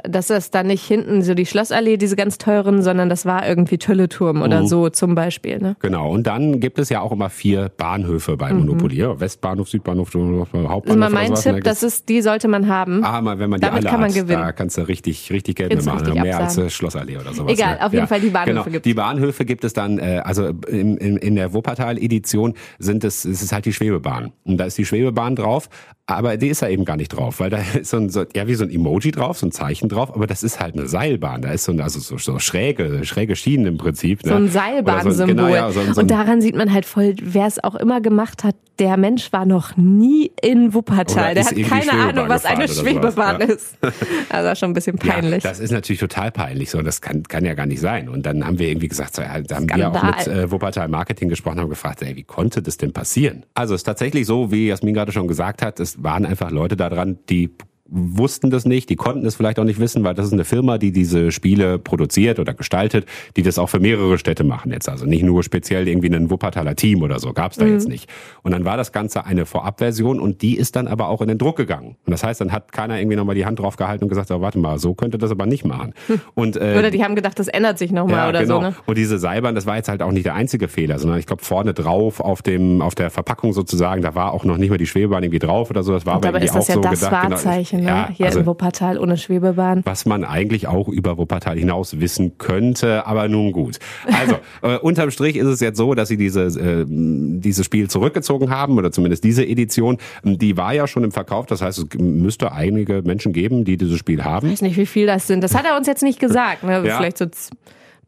dass 0.03 0.27
das 0.27 0.51
dann 0.51 0.67
nicht 0.67 0.83
hinten 0.85 1.21
so 1.21 1.33
die 1.33 1.45
Schlossallee, 1.45 1.97
diese 1.97 2.15
ganz 2.15 2.37
teuren, 2.37 2.81
sondern 2.81 3.09
das 3.09 3.25
war 3.25 3.47
irgendwie 3.47 3.77
Tülleturm 3.77 4.37
Mhm. 4.37 4.41
oder 4.43 4.65
so 4.67 4.89
zum 4.89 5.15
Beispiel. 5.15 5.59
Ne? 5.59 5.75
Genau, 5.79 6.09
und 6.11 6.25
dann 6.27 6.59
gibt 6.59 6.79
es 6.79 6.89
ja 6.89 7.01
auch 7.01 7.11
immer 7.11 7.29
vier 7.29 7.69
Bahnhöfe 7.77 8.37
bei 8.37 8.51
Monopoly. 8.53 8.95
Ja, 8.95 9.19
Westbahnhof, 9.19 9.69
Südbahnhof, 9.69 10.09
Hauptbahnhof 10.13 10.83
Das 10.85 10.93
ist 10.93 10.99
mal 10.99 11.09
mein 11.09 11.35
Tipp, 11.35 11.63
das 11.63 11.83
ist, 11.83 12.09
die 12.09 12.21
sollte 12.21 12.47
man 12.47 12.67
haben. 12.67 13.03
Ah, 13.03 13.21
mal, 13.21 13.39
wenn 13.39 13.49
man 13.49 13.59
die 13.59 13.65
Damit 13.65 13.83
alle 13.83 13.91
kann 13.91 13.99
man 14.01 14.09
hat, 14.09 14.15
gewinnen. 14.15 14.41
da 14.41 14.51
kannst 14.51 14.77
du 14.77 14.81
richtig, 14.87 15.31
richtig 15.31 15.55
Geld 15.57 15.71
du 15.71 15.77
mitmachen. 15.77 15.99
richtig 16.05 16.21
Mehr 16.23 16.37
als 16.37 16.45
absagen. 16.49 16.67
äh, 16.67 16.69
Schlossallee 16.71 17.17
oder 17.17 17.33
sowas. 17.33 17.51
Egal, 17.53 17.75
ne? 17.75 17.85
auf 17.85 17.93
jeden 17.93 18.07
Fall 18.07 18.21
die 18.21 18.29
Bahnhöfe 18.29 18.53
genau. 18.53 18.71
gibt's. 18.71 18.83
Die 18.83 18.93
Bahnhöfe 18.93 19.45
gibt 19.45 19.63
es 19.63 19.73
dann, 19.73 19.99
äh, 19.99 20.21
also 20.23 20.47
in, 20.67 20.97
in, 20.97 21.17
in 21.17 21.35
der 21.35 21.53
Wuppertal-Edition 21.53 22.53
sind 22.79 23.03
es, 23.03 23.25
es 23.25 23.41
ist 23.41 23.51
halt 23.51 23.65
die 23.65 23.73
Schwebebahn. 23.73 24.31
Und 24.45 24.57
da 24.57 24.65
ist 24.65 24.77
die 24.77 24.85
Schwebebahn 24.85 25.35
drauf, 25.35 25.69
aber 26.17 26.37
die 26.37 26.47
ist 26.47 26.61
da 26.61 26.67
eben 26.69 26.85
gar 26.85 26.97
nicht 26.97 27.09
drauf, 27.09 27.39
weil 27.39 27.49
da 27.49 27.57
ist 27.57 27.89
so 27.89 27.97
ein, 27.97 28.09
so, 28.09 28.25
ja, 28.35 28.47
wie 28.47 28.55
so 28.55 28.63
ein 28.63 28.69
Emoji 28.69 29.11
drauf, 29.11 29.37
so 29.37 29.45
ein 29.47 29.51
Zeichen 29.51 29.89
drauf, 29.89 30.13
aber 30.15 30.27
das 30.27 30.43
ist 30.43 30.59
halt 30.59 30.75
eine 30.75 30.87
Seilbahn. 30.87 31.41
Da 31.41 31.51
ist 31.51 31.65
so, 31.65 31.71
ein, 31.71 31.81
also 31.81 31.99
so, 31.99 32.17
so 32.17 32.39
schräge, 32.39 33.05
schräge 33.05 33.35
Schienen 33.35 33.65
im 33.65 33.77
Prinzip. 33.77 34.21
So 34.23 34.29
ne? 34.29 34.35
ein 34.35 34.43
Oder 34.43 34.51
Seilbahnsymbol. 34.51 35.27
genau, 35.35 35.47
ja, 35.47 35.71
so, 35.71 35.79
ein- 35.79 35.93
so 35.93 36.01
ein- 36.01 36.03
und 36.03 36.11
daran 36.11 36.41
sieht 36.41 36.55
man 36.55 36.73
halt 36.73 36.85
voll, 36.85 37.15
wer 37.21 37.45
es 37.47 37.63
auch 37.63 37.75
immer 37.75 38.01
gemacht 38.01 38.43
hat, 38.43 38.55
der 38.79 38.95
Mensch 38.97 39.31
war 39.33 39.45
noch 39.45 39.75
nie 39.75 40.31
in 40.41 40.73
Wuppertal. 40.73 41.35
Der 41.35 41.45
hat 41.45 41.55
keine 41.67 41.91
Ahnung, 41.91 42.29
was 42.29 42.45
eine 42.45 42.67
Schwebebahn 42.67 43.41
ja. 43.41 43.47
ist. 43.47 43.77
Also 44.29 44.55
schon 44.55 44.71
ein 44.71 44.73
bisschen 44.73 44.97
peinlich. 44.97 45.43
Ja, 45.43 45.49
das 45.49 45.59
ist 45.59 45.71
natürlich 45.71 45.99
total 45.99 46.31
peinlich. 46.31 46.69
So, 46.69 46.81
das 46.81 47.01
kann, 47.01 47.23
kann 47.23 47.43
ja 47.45 47.55
gar 47.55 47.65
nicht 47.65 47.79
sein. 47.81 48.07
Und 48.07 48.25
dann 48.25 48.45
haben 48.45 48.59
wir 48.59 48.69
irgendwie 48.69 48.87
gesagt, 48.87 49.15
so, 49.15 49.21
ja, 49.21 49.39
da 49.41 49.55
haben 49.55 49.67
wir 49.69 49.89
auch 49.89 50.03
mit 50.03 50.27
äh, 50.27 50.51
Wuppertal 50.51 50.87
Marketing 50.87 51.29
gesprochen, 51.29 51.59
haben 51.59 51.69
gefragt, 51.69 52.01
ey, 52.01 52.15
wie 52.15 52.23
konnte 52.23 52.61
das 52.61 52.77
denn 52.77 52.93
passieren? 52.93 53.43
Also 53.53 53.73
es 53.73 53.81
ist 53.81 53.85
tatsächlich 53.85 54.25
so, 54.27 54.51
wie 54.51 54.67
Jasmin 54.67 54.93
gerade 54.93 55.11
schon 55.11 55.27
gesagt 55.27 55.61
hat, 55.61 55.79
es 55.79 55.98
waren 56.01 56.25
einfach 56.25 56.51
Leute 56.51 56.75
da 56.75 56.89
dran, 56.89 57.19
die 57.29 57.51
wussten 57.91 58.49
das 58.49 58.65
nicht, 58.65 58.89
die 58.89 58.95
konnten 58.95 59.25
es 59.25 59.35
vielleicht 59.35 59.59
auch 59.59 59.63
nicht 59.63 59.79
wissen, 59.79 60.03
weil 60.03 60.13
das 60.13 60.27
ist 60.27 60.33
eine 60.33 60.45
Firma, 60.45 60.77
die 60.77 60.91
diese 60.91 61.31
Spiele 61.31 61.79
produziert 61.79 62.39
oder 62.39 62.53
gestaltet, 62.53 63.05
die 63.35 63.41
das 63.43 63.57
auch 63.57 63.67
für 63.67 63.79
mehrere 63.79 64.17
Städte 64.17 64.43
machen 64.43 64.71
jetzt. 64.71 64.89
Also 64.89 65.05
nicht 65.05 65.23
nur 65.23 65.43
speziell 65.43 65.87
irgendwie 65.87 66.13
ein 66.13 66.29
Wuppertaler 66.29 66.75
Team 66.75 67.01
oder 67.01 67.19
so, 67.19 67.33
gab's 67.33 67.57
da 67.57 67.65
Mhm. 67.65 67.73
jetzt 67.73 67.87
nicht. 67.87 68.09
Und 68.43 68.51
dann 68.51 68.65
war 68.65 68.77
das 68.77 68.91
Ganze 68.91 69.25
eine 69.25 69.45
Vorabversion 69.45 70.19
und 70.19 70.41
die 70.41 70.55
ist 70.57 70.75
dann 70.75 70.87
aber 70.87 71.07
auch 71.09 71.21
in 71.21 71.27
den 71.27 71.37
Druck 71.37 71.57
gegangen. 71.57 71.95
Und 72.05 72.11
das 72.11 72.23
heißt, 72.23 72.41
dann 72.41 72.51
hat 72.51 72.71
keiner 72.71 72.99
irgendwie 72.99 73.15
nochmal 73.17 73.35
die 73.35 73.45
Hand 73.45 73.59
drauf 73.59 73.75
gehalten 73.75 74.03
und 74.03 74.09
gesagt, 74.09 74.29
oh, 74.31 74.41
warte 74.41 74.59
mal, 74.59 74.77
so 74.79 74.93
könnte 74.93 75.17
das 75.17 75.31
aber 75.31 75.45
nicht 75.45 75.65
machen. 75.65 75.93
Und, 76.35 76.55
äh, 76.57 76.75
Oder 76.77 76.91
die 76.91 77.03
haben 77.03 77.15
gedacht, 77.15 77.39
das 77.39 77.47
ändert 77.47 77.77
sich 77.79 77.91
nochmal 77.91 78.29
oder 78.29 78.41
genau. 78.41 78.55
so. 78.55 78.61
Ne? 78.67 78.75
Und 78.85 78.97
diese 78.97 79.17
Seilbahn, 79.17 79.55
das 79.55 79.65
war 79.65 79.77
jetzt 79.77 79.89
halt 79.89 80.01
auch 80.01 80.11
nicht 80.11 80.25
der 80.25 80.35
einzige 80.35 80.67
Fehler, 80.67 80.99
sondern 80.99 81.19
ich 81.19 81.25
glaube 81.25 81.43
vorne 81.43 81.73
drauf 81.73 82.19
auf 82.19 82.41
dem 82.41 82.81
auf 82.81 82.95
der 82.95 83.09
Verpackung 83.09 83.53
sozusagen, 83.53 84.01
da 84.01 84.15
war 84.15 84.33
auch 84.33 84.45
noch 84.45 84.57
nicht 84.57 84.69
mal 84.69 84.77
die 84.77 84.87
Schwebebahn 84.87 85.23
irgendwie 85.23 85.39
drauf 85.39 85.69
oder 85.69 85.83
so. 85.83 85.93
Das 85.93 86.05
war 86.05 86.17
Und 86.17 86.25
aber 86.25 86.37
irgendwie 86.41 86.45
ist 86.45 86.55
das 86.55 86.65
auch 86.65 86.69
ja 86.69 86.75
so 86.75 86.81
das 86.81 86.99
gedacht. 86.99 87.11
genau. 87.21 87.78
Ne? 87.81 87.89
Ja, 87.89 88.09
Hier 88.11 88.25
also, 88.27 88.39
in 88.39 88.45
Wuppertal 88.45 88.97
ohne 88.97 89.17
Schwebebahn. 89.17 89.81
was 89.85 90.05
man 90.05 90.23
eigentlich 90.23 90.67
auch 90.67 90.87
über 90.87 91.17
Wuppertal 91.17 91.57
hinaus 91.57 91.99
wissen 91.99 92.37
könnte, 92.37 93.05
aber 93.05 93.27
nun 93.27 93.51
gut. 93.51 93.79
Also, 94.11 94.35
äh, 94.61 94.77
unterm 94.77 95.11
Strich 95.11 95.35
ist 95.35 95.47
es 95.47 95.59
jetzt 95.59 95.77
so, 95.77 95.93
dass 95.93 96.09
sie 96.09 96.17
diese, 96.17 96.43
äh, 96.45 96.85
dieses 96.87 97.65
Spiel 97.65 97.89
zurückgezogen 97.89 98.49
haben, 98.49 98.77
oder 98.77 98.91
zumindest 98.91 99.23
diese 99.23 99.45
Edition. 99.45 99.97
Die 100.23 100.57
war 100.57 100.73
ja 100.73 100.87
schon 100.87 101.03
im 101.03 101.11
Verkauf, 101.11 101.45
das 101.45 101.61
heißt, 101.61 101.79
es 101.79 101.99
müsste 101.99 102.51
einige 102.51 103.01
Menschen 103.01 103.33
geben, 103.33 103.65
die 103.65 103.77
dieses 103.77 103.97
Spiel 103.97 104.23
haben. 104.23 104.47
Ich 104.47 104.53
weiß 104.53 104.61
nicht, 104.61 104.77
wie 104.77 104.85
viel 104.85 105.05
das 105.05 105.27
sind. 105.27 105.43
Das 105.43 105.55
hat 105.55 105.65
er 105.65 105.77
uns 105.77 105.87
jetzt 105.87 106.03
nicht 106.03 106.19
gesagt. 106.19 106.63
Ne? 106.63 106.83
Ja. 106.85 106.97
Vielleicht 106.97 107.17
so 107.17 107.25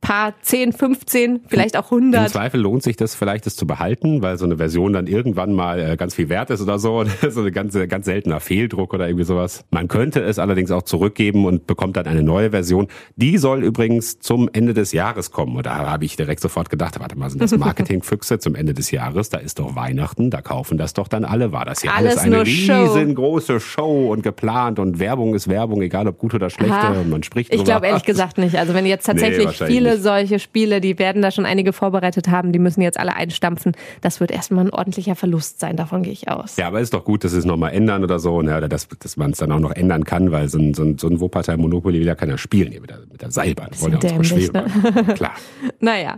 paar 0.02 0.34
10, 0.42 0.74
15, 0.74 1.42
vielleicht 1.48 1.78
auch 1.78 1.92
Im 1.92 2.00
100. 2.00 2.30
Zweifel 2.30 2.60
lohnt 2.60 2.82
sich 2.82 2.98
das 2.98 3.14
vielleicht, 3.14 3.46
das 3.46 3.56
zu 3.56 3.68
behalten, 3.68 4.22
weil 4.24 4.38
so 4.38 4.46
eine 4.46 4.58
Version 4.58 4.94
dann 4.94 5.06
irgendwann 5.06 5.54
mal 5.54 5.80
äh, 5.80 5.96
ganz 5.96 6.16
viel 6.16 6.28
wert 6.28 6.50
ist 6.50 6.62
oder 6.62 6.80
so. 6.80 7.06
so 7.30 7.44
ein 7.44 7.52
ganz, 7.52 7.78
ganz 7.88 8.06
seltener 8.06 8.40
Fehldruck 8.40 8.94
oder 8.94 9.08
irgendwie 9.08 9.26
sowas. 9.26 9.64
Man 9.70 9.88
könnte 9.88 10.22
es 10.22 10.40
allerdings 10.40 10.72
auch 10.72 10.82
zurückgeben 10.82 11.46
und 11.46 11.68
bekommt 11.68 11.98
dann 11.98 12.08
eine 12.08 12.24
neue 12.24 12.50
Version. 12.50 12.88
Die 13.16 13.38
soll 13.38 13.64
übrigens 13.64 14.20
zum 14.20 14.50
Ende 14.52 14.74
des 14.74 14.92
Jahres 14.92 15.32
kommen. 15.32 15.56
Und 15.56 15.68
da 15.68 15.78
habe 15.78 16.04
ich 16.04 16.16
direkt 16.16 16.42
sofort 16.42 16.70
gedacht, 16.72 17.00
warte 17.00 17.18
mal, 17.18 17.30
sind 17.30 17.42
das 17.42 17.52
Marketingfüchse 17.58 18.40
zum 18.40 18.56
Ende 18.56 18.74
des 18.74 18.90
Jahres? 18.90 19.30
Da 19.30 19.38
ist 19.38 19.60
doch 19.60 19.76
Weihnachten, 19.76 20.32
da 20.32 20.42
kaufen 20.42 20.80
das 20.80 20.94
doch 20.94 21.08
dann 21.08 21.26
alle. 21.26 21.52
War 21.52 21.66
das 21.66 21.84
ja 21.84 21.92
alles, 21.92 22.18
Alles 22.18 22.24
eine 22.26 22.38
nur 22.38 22.46
Show. 22.48 22.84
riesengroße 22.84 23.60
Show 23.60 24.12
und 24.12 24.24
geplant 24.24 24.80
und 24.80 25.00
Werbung 25.00 25.36
ist 25.36 25.48
Werbung, 25.48 25.82
egal 25.84 26.08
ob 26.08 26.18
gut 26.18 26.34
oder 26.34 26.50
schlecht. 26.50 26.72
Und 26.72 27.10
man 27.10 27.22
spricht 27.22 27.54
Ich 27.54 27.64
glaube 27.64 27.86
ehrlich 27.86 28.04
gesagt 28.04 28.40
nicht. 28.40 28.58
Also 28.58 28.74
wenn 28.74 28.86
jetzt 28.88 29.08
Nee, 29.12 29.14
tatsächlich 29.14 29.46
wahrscheinlich 29.46 29.78
viele 29.78 29.91
viele 29.92 30.02
solche 30.02 30.40
Spiele, 30.40 30.82
die 30.82 31.00
werden 31.00 31.22
da 31.22 31.32
schon 31.32 31.46
einige 31.46 31.74
vorbereitet 31.74 32.30
haben, 32.30 32.52
die 32.52 32.60
müssen 32.60 32.82
jetzt 32.82 33.00
alle 33.00 33.16
einstampfen. 33.16 33.74
Das 34.02 34.20
wird 34.20 34.32
erstmal 34.32 34.66
ein 34.66 34.70
ordentlicher 34.72 35.16
Verlust 35.16 35.60
sein, 35.60 35.76
davon 35.76 36.04
gehe 36.04 36.14
ich 36.14 36.30
aus. 36.30 36.58
Ja, 36.58 36.68
aber 36.68 36.80
ist 36.80 36.94
doch 36.94 37.04
gut, 37.04 37.24
dass 37.24 37.32
sie 37.32 37.40
es 37.40 37.46
nochmal 37.46 37.74
ändern 37.74 38.04
oder 38.04 38.20
so, 38.20 38.42
ne, 38.42 38.58
oder 38.58 38.70
dass, 38.70 38.88
dass 38.88 39.18
man 39.18 39.32
es 39.32 39.40
dann 39.40 39.52
auch 39.52 39.60
noch 39.60 39.72
ändern 39.72 40.04
kann, 40.06 40.32
weil 40.32 40.50
so 40.50 40.60
ein, 40.60 40.74
so 40.74 40.84
ein, 40.84 40.98
so 40.98 41.08
ein 41.08 41.20
Wuppertal 41.20 41.58
Monopoly 41.58 42.04
ja 42.04 42.16
keiner 42.16 42.38
spielen 42.38 42.72
hier 42.72 42.82
mit 42.82 42.90
der, 42.90 43.00
mit 43.12 43.22
der 43.22 43.32
Seilbahn. 43.32 43.70
Wollen 43.80 43.94
ja 43.94 44.00
dämlich, 44.00 44.52
ne? 44.52 44.66
Klar. 45.16 45.34
naja. 45.80 46.18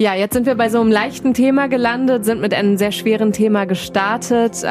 Ja, 0.00 0.14
jetzt 0.14 0.32
sind 0.32 0.46
wir 0.46 0.54
bei 0.54 0.68
so 0.68 0.80
einem 0.80 0.92
leichten 0.92 1.34
Thema 1.34 1.66
gelandet, 1.66 2.24
sind 2.24 2.40
mit 2.40 2.54
einem 2.54 2.76
sehr 2.76 2.92
schweren 2.92 3.32
Thema 3.32 3.64
gestartet. 3.64 4.62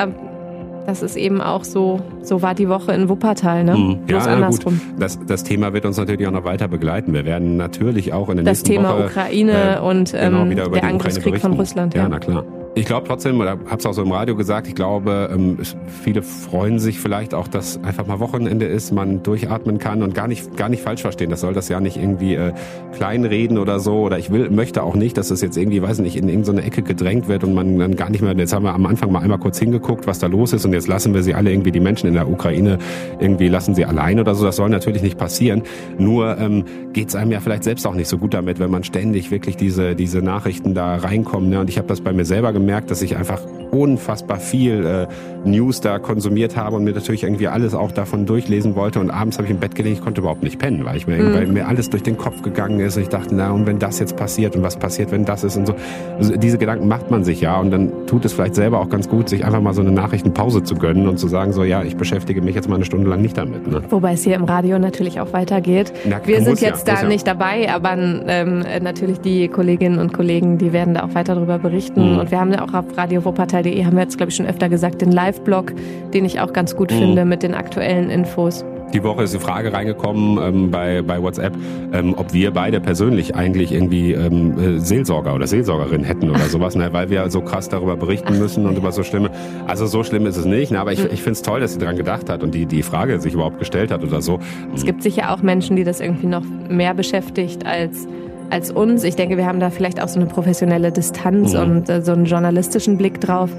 Das 0.87 1.03
ist 1.03 1.17
eben 1.17 1.41
auch 1.41 1.65
so, 1.65 1.99
so 2.21 2.41
war 2.41 2.55
die 2.55 2.69
Woche 2.69 2.93
in 2.93 3.09
Wuppertal, 3.09 3.65
ne? 3.65 3.73
Hm. 3.73 3.99
Ja, 4.07 4.19
andersrum. 4.19 4.79
Gut. 4.79 5.01
Das, 5.01 5.19
das 5.27 5.43
Thema 5.43 5.73
wird 5.73 5.85
uns 5.85 5.97
natürlich 5.97 6.25
auch 6.25 6.31
noch 6.31 6.45
weiter 6.45 6.69
begleiten. 6.69 7.13
Wir 7.13 7.25
werden 7.25 7.57
natürlich 7.57 8.13
auch 8.13 8.29
in 8.29 8.37
der 8.37 8.45
das 8.45 8.59
nächsten 8.59 8.67
Thema 8.67 8.93
Woche... 8.93 9.03
Das 9.03 9.13
Thema 9.13 9.21
Ukraine 9.21 9.75
äh, 9.75 9.79
und 9.81 10.11
genau, 10.13 10.43
ähm, 10.43 10.71
der 10.71 10.83
Angriffskrieg 10.85 11.39
von 11.39 11.53
Russland. 11.53 11.93
Ja, 11.93 12.03
ja 12.03 12.09
na 12.09 12.19
klar. 12.19 12.45
Ich 12.77 12.85
glaube 12.85 13.07
trotzdem, 13.07 13.39
oder 13.39 13.51
habe 13.51 13.77
es 13.79 13.85
auch 13.87 13.93
so 13.93 14.03
im 14.03 14.11
Radio 14.11 14.35
gesagt, 14.35 14.67
ich 14.67 14.75
glaube, 14.75 15.31
ähm, 15.33 15.57
viele 16.03 16.21
freuen 16.21 16.77
sich 16.77 16.99
vielleicht 16.99 17.33
auch, 17.33 17.47
dass 17.47 17.83
einfach 17.83 18.05
mal 18.05 18.19
Wochenende 18.19 18.67
ist, 18.67 18.91
man 18.91 19.23
durchatmen 19.23 19.79
kann 19.79 20.03
und 20.03 20.13
gar 20.13 20.27
nicht, 20.27 20.55
gar 20.57 20.69
nicht 20.69 20.83
falsch 20.83 21.01
verstehen. 21.01 21.31
Das 21.31 21.41
soll 21.41 21.55
das 21.55 21.69
ja 21.69 21.79
nicht 21.79 21.97
irgendwie 21.97 22.35
äh, 22.35 22.53
kleinreden 22.93 23.57
oder 23.57 23.79
so. 23.79 24.01
Oder 24.01 24.19
ich 24.19 24.29
will, 24.31 24.51
möchte 24.51 24.83
auch 24.83 24.93
nicht, 24.93 25.17
dass 25.17 25.31
es 25.31 25.41
jetzt 25.41 25.57
irgendwie, 25.57 25.81
weiß 25.81 25.97
nicht, 25.99 26.15
in 26.17 26.29
irgendeine 26.29 26.61
Ecke 26.61 26.83
gedrängt 26.83 27.27
wird 27.27 27.43
und 27.43 27.55
man 27.55 27.79
dann 27.79 27.95
gar 27.95 28.11
nicht 28.11 28.21
mehr, 28.21 28.37
jetzt 28.37 28.53
haben 28.53 28.63
wir 28.63 28.75
am 28.75 28.85
Anfang 28.85 29.11
mal 29.11 29.21
einmal 29.21 29.39
kurz 29.39 29.57
hingeguckt, 29.57 30.05
was 30.05 30.19
da 30.19 30.27
los 30.27 30.53
ist 30.53 30.63
und 30.63 30.73
jetzt 30.73 30.87
lassen 30.87 31.15
wir 31.15 31.23
sie 31.23 31.33
alle 31.33 31.49
irgendwie, 31.49 31.71
die 31.71 31.79
Menschen 31.79 32.05
in 32.05 32.13
der 32.13 32.29
Ukraine 32.29 32.77
irgendwie 33.19 33.47
lassen 33.47 33.73
sie 33.73 33.85
allein 33.85 34.19
oder 34.19 34.35
so. 34.35 34.45
Das 34.45 34.55
soll 34.55 34.69
natürlich 34.69 35.01
nicht 35.01 35.17
passieren. 35.17 35.63
Nur 35.97 36.37
ähm, 36.37 36.63
geht 36.93 37.09
es 37.09 37.15
einem 37.15 37.31
ja 37.31 37.39
vielleicht 37.39 37.63
selbst 37.63 37.87
auch 37.87 37.95
nicht 37.95 38.07
so 38.07 38.19
gut 38.19 38.35
damit, 38.35 38.59
wenn 38.59 38.69
man 38.69 38.83
ständig 38.83 39.31
wirklich 39.31 39.57
diese, 39.57 39.95
diese 39.95 40.21
Nachrichten 40.21 40.75
da 40.75 40.95
reinkommen. 40.97 41.49
Ne? 41.49 41.59
Und 41.59 41.71
ich 41.71 41.79
habe 41.79 41.87
das 41.87 42.01
bei 42.01 42.13
mir 42.13 42.25
selber 42.25 42.53
gemerkt, 42.53 42.66
gemerkt, 42.67 42.91
dass 42.91 43.01
ich 43.01 43.15
einfach 43.15 43.39
unfassbar 43.71 44.39
viel 44.39 44.85
äh, 44.85 45.07
News 45.47 45.81
da 45.81 45.99
konsumiert 45.99 46.57
habe 46.57 46.75
und 46.75 46.83
mir 46.83 46.93
natürlich 46.93 47.23
irgendwie 47.23 47.47
alles 47.47 47.73
auch 47.73 47.91
davon 47.91 48.25
durchlesen 48.25 48.75
wollte. 48.75 48.99
Und 48.99 49.09
abends 49.09 49.37
habe 49.37 49.45
ich 49.45 49.51
im 49.51 49.59
Bett 49.59 49.75
gelegen, 49.75 49.95
ich 49.95 50.01
konnte 50.01 50.21
überhaupt 50.21 50.43
nicht 50.43 50.59
pennen, 50.59 50.83
weil 50.83 50.97
ich 50.97 51.07
mir, 51.07 51.17
mhm. 51.17 51.33
weil 51.33 51.47
mir 51.47 51.67
alles 51.67 51.89
durch 51.89 52.03
den 52.03 52.17
Kopf 52.17 52.41
gegangen 52.41 52.79
ist. 52.79 52.97
Und 52.97 53.03
ich 53.03 53.09
dachte, 53.09 53.35
na, 53.35 53.51
und 53.51 53.65
wenn 53.65 53.79
das 53.79 53.99
jetzt 53.99 54.17
passiert 54.17 54.55
und 54.55 54.63
was 54.63 54.77
passiert, 54.77 55.11
wenn 55.11 55.25
das 55.25 55.43
ist 55.43 55.57
und 55.57 55.67
so. 55.67 55.75
Also 56.17 56.35
diese 56.35 56.57
Gedanken 56.57 56.87
macht 56.87 57.09
man 57.09 57.23
sich 57.23 57.41
ja 57.41 57.57
und 57.59 57.71
dann 57.71 57.91
tut 58.07 58.25
es 58.25 58.33
vielleicht 58.33 58.55
selber 58.55 58.79
auch 58.79 58.89
ganz 58.89 59.07
gut, 59.07 59.29
sich 59.29 59.45
einfach 59.45 59.61
mal 59.61 59.73
so 59.73 59.81
eine 59.81 59.91
Nachrichtenpause 59.91 60.63
zu 60.63 60.75
gönnen 60.75 61.07
und 61.07 61.17
zu 61.17 61.27
sagen, 61.27 61.53
so 61.53 61.63
ja, 61.63 61.83
ich 61.83 61.95
beschäftige 61.95 62.41
mich 62.41 62.55
jetzt 62.55 62.67
mal 62.67 62.75
eine 62.75 62.85
Stunde 62.85 63.09
lang 63.09 63.21
nicht 63.21 63.37
damit. 63.37 63.67
Ne? 63.67 63.81
Wobei 63.89 64.13
es 64.13 64.23
hier 64.23 64.35
im 64.35 64.43
Radio 64.43 64.79
natürlich 64.79 65.19
auch 65.21 65.31
weitergeht. 65.31 65.93
Na, 66.05 66.19
Wir 66.25 66.41
sind 66.41 66.59
jetzt 66.59 66.87
ja, 66.87 66.95
da 66.95 67.07
nicht 67.07 67.25
ja. 67.25 67.33
dabei, 67.33 67.71
aber 67.73 67.95
ähm, 67.97 68.63
natürlich 68.81 69.19
die 69.19 69.47
Kolleginnen 69.47 69.99
und 69.99 70.13
Kollegen, 70.13 70.57
die 70.57 70.73
werden 70.73 70.93
da 70.93 71.03
auch 71.03 71.15
weiter 71.15 71.35
darüber 71.35 71.59
berichten. 71.59 72.13
Mhm. 72.13 72.19
Und 72.19 72.31
wir 72.31 72.39
haben 72.39 72.51
ja 72.57 72.63
auch 72.63 72.73
auf 72.73 72.97
radiowuppertal.de 72.97 73.85
haben 73.85 73.95
wir 73.95 74.03
jetzt, 74.03 74.17
glaube 74.17 74.31
ich, 74.31 74.35
schon 74.35 74.45
öfter 74.45 74.69
gesagt, 74.69 75.01
den 75.01 75.11
Live-Blog, 75.11 75.73
den 76.13 76.25
ich 76.25 76.39
auch 76.39 76.53
ganz 76.53 76.75
gut 76.75 76.91
mhm. 76.91 76.97
finde 76.97 77.25
mit 77.25 77.43
den 77.43 77.53
aktuellen 77.53 78.09
Infos. 78.09 78.65
Die 78.93 79.03
Woche 79.03 79.23
ist 79.23 79.33
die 79.33 79.39
Frage 79.39 79.73
reingekommen 79.73 80.39
ähm, 80.41 80.71
bei, 80.71 81.01
bei 81.01 81.21
WhatsApp, 81.21 81.53
ähm, 81.91 82.15
ob 82.17 82.31
wir 82.31 82.51
beide 82.51 82.79
persönlich 82.79 83.35
eigentlich 83.35 83.73
irgendwie 83.73 84.13
ähm, 84.13 84.57
äh, 84.57 84.79
Seelsorger 84.79 85.35
oder 85.35 85.45
Seelsorgerin 85.45 86.05
hätten 86.05 86.29
oder 86.29 86.45
sowas, 86.45 86.75
ne? 86.75 86.93
weil 86.93 87.09
wir 87.09 87.29
so 87.29 87.41
krass 87.41 87.67
darüber 87.67 87.97
berichten 87.97 88.39
müssen 88.39 88.65
und 88.65 88.77
über 88.77 88.93
so 88.93 89.03
schlimme. 89.03 89.29
Also 89.67 89.87
so 89.87 90.03
schlimm 90.03 90.25
ist 90.25 90.37
es 90.37 90.45
nicht, 90.45 90.71
ne? 90.71 90.79
aber 90.79 90.93
ich, 90.93 91.03
ich 91.03 91.21
finde 91.21 91.33
es 91.33 91.41
toll, 91.41 91.59
dass 91.59 91.73
sie 91.73 91.79
daran 91.79 91.97
gedacht 91.97 92.29
hat 92.29 92.43
und 92.43 92.55
die, 92.55 92.65
die 92.65 92.81
Frage 92.81 93.19
sich 93.19 93.33
überhaupt 93.33 93.59
gestellt 93.59 93.91
hat 93.91 94.03
oder 94.03 94.21
so. 94.21 94.39
Es 94.73 94.85
gibt 94.85 95.03
sicher 95.03 95.33
auch 95.33 95.41
Menschen, 95.41 95.75
die 95.75 95.83
das 95.83 95.99
irgendwie 95.99 96.27
noch 96.27 96.43
mehr 96.69 96.93
beschäftigt 96.93 97.65
als 97.65 98.07
als 98.49 98.71
uns. 98.71 99.03
Ich 99.03 99.15
denke, 99.15 99.37
wir 99.37 99.45
haben 99.45 99.59
da 99.59 99.69
vielleicht 99.69 100.01
auch 100.01 100.07
so 100.07 100.19
eine 100.19 100.27
professionelle 100.27 100.91
Distanz 100.91 101.53
mhm. 101.53 101.59
und 101.59 101.89
äh, 101.89 102.01
so 102.01 102.13
einen 102.13 102.25
journalistischen 102.25 102.97
Blick 102.97 103.19
drauf. 103.21 103.51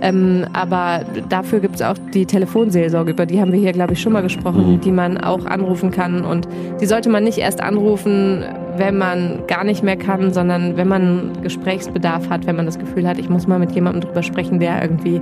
Ähm, 0.00 0.44
aber 0.52 1.00
dafür 1.28 1.60
gibt 1.60 1.76
es 1.76 1.82
auch 1.82 1.96
die 2.12 2.26
Telefonseelsorge, 2.26 3.12
über 3.12 3.26
die 3.26 3.40
haben 3.40 3.52
wir 3.52 3.60
hier, 3.60 3.72
glaube 3.72 3.94
ich, 3.94 4.02
schon 4.02 4.12
mal 4.12 4.22
gesprochen, 4.22 4.72
mhm. 4.72 4.80
die 4.80 4.92
man 4.92 5.18
auch 5.18 5.46
anrufen 5.46 5.90
kann. 5.90 6.24
Und 6.24 6.48
die 6.80 6.86
sollte 6.86 7.08
man 7.08 7.24
nicht 7.24 7.38
erst 7.38 7.62
anrufen, 7.62 8.44
wenn 8.76 8.98
man 8.98 9.44
gar 9.46 9.64
nicht 9.64 9.82
mehr 9.82 9.96
kann, 9.96 10.32
sondern 10.32 10.76
wenn 10.76 10.88
man 10.88 11.30
Gesprächsbedarf 11.42 12.28
hat, 12.28 12.46
wenn 12.46 12.56
man 12.56 12.66
das 12.66 12.78
Gefühl 12.78 13.06
hat, 13.08 13.18
ich 13.18 13.30
muss 13.30 13.46
mal 13.46 13.58
mit 13.58 13.72
jemandem 13.72 14.02
drüber 14.02 14.22
sprechen, 14.22 14.58
der 14.58 14.82
irgendwie 14.82 15.20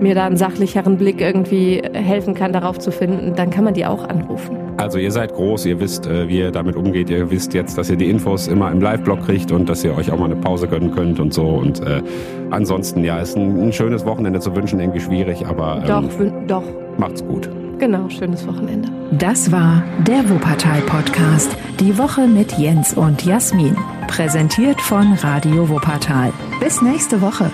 mir 0.00 0.14
da 0.14 0.26
einen 0.26 0.36
sachlicheren 0.36 0.96
Blick 0.96 1.20
irgendwie 1.20 1.82
helfen 1.92 2.34
kann, 2.34 2.52
darauf 2.52 2.78
zu 2.78 2.90
finden, 2.90 3.34
dann 3.34 3.50
kann 3.50 3.64
man 3.64 3.74
die 3.74 3.86
auch 3.86 4.08
anrufen. 4.08 4.56
Also 4.76 4.98
ihr 4.98 5.12
seid 5.12 5.32
groß, 5.32 5.66
ihr 5.66 5.78
wisst, 5.80 6.06
äh, 6.06 6.28
wie 6.28 6.38
ihr 6.38 6.50
damit 6.50 6.76
umgeht, 6.76 7.08
ihr 7.10 7.30
wisst 7.30 7.54
jetzt, 7.54 7.78
dass 7.78 7.90
ihr 7.90 7.96
die 7.96 8.10
Infos 8.10 8.48
immer 8.48 8.70
im 8.72 8.80
Live-Blog 8.80 9.24
kriegt 9.24 9.52
und 9.52 9.68
dass 9.68 9.84
ihr 9.84 9.96
euch 9.96 10.10
auch 10.10 10.18
mal 10.18 10.26
eine 10.26 10.36
Pause 10.36 10.66
gönnen 10.66 10.90
könnt 10.90 11.20
und 11.20 11.32
so. 11.32 11.46
Und 11.46 11.80
äh, 11.80 12.02
ansonsten, 12.50 13.04
ja, 13.04 13.18
ist 13.18 13.36
ein, 13.36 13.60
ein, 13.60 13.72
schönes 13.72 14.04
Wochenende 14.04 14.40
zu 14.40 14.54
wünschen, 14.54 14.80
irgendwie 14.80 15.00
schwierig, 15.00 15.46
aber 15.46 15.82
ähm, 15.82 16.08
doch, 16.48 16.62
doch. 16.62 16.98
macht's 16.98 17.24
gut. 17.24 17.48
Genau, 17.78 18.08
schönes 18.08 18.46
Wochenende. 18.46 18.88
Das 19.12 19.50
war 19.50 19.82
der 20.06 20.28
Wuppertal-Podcast. 20.28 21.56
Die 21.80 21.96
Woche 21.98 22.26
mit 22.26 22.52
Jens 22.58 22.94
und 22.94 23.24
Jasmin. 23.24 23.76
Präsentiert 24.06 24.80
von 24.80 25.12
Radio 25.14 25.68
Wuppertal. 25.68 26.32
Bis 26.60 26.82
nächste 26.82 27.20
Woche. 27.20 27.50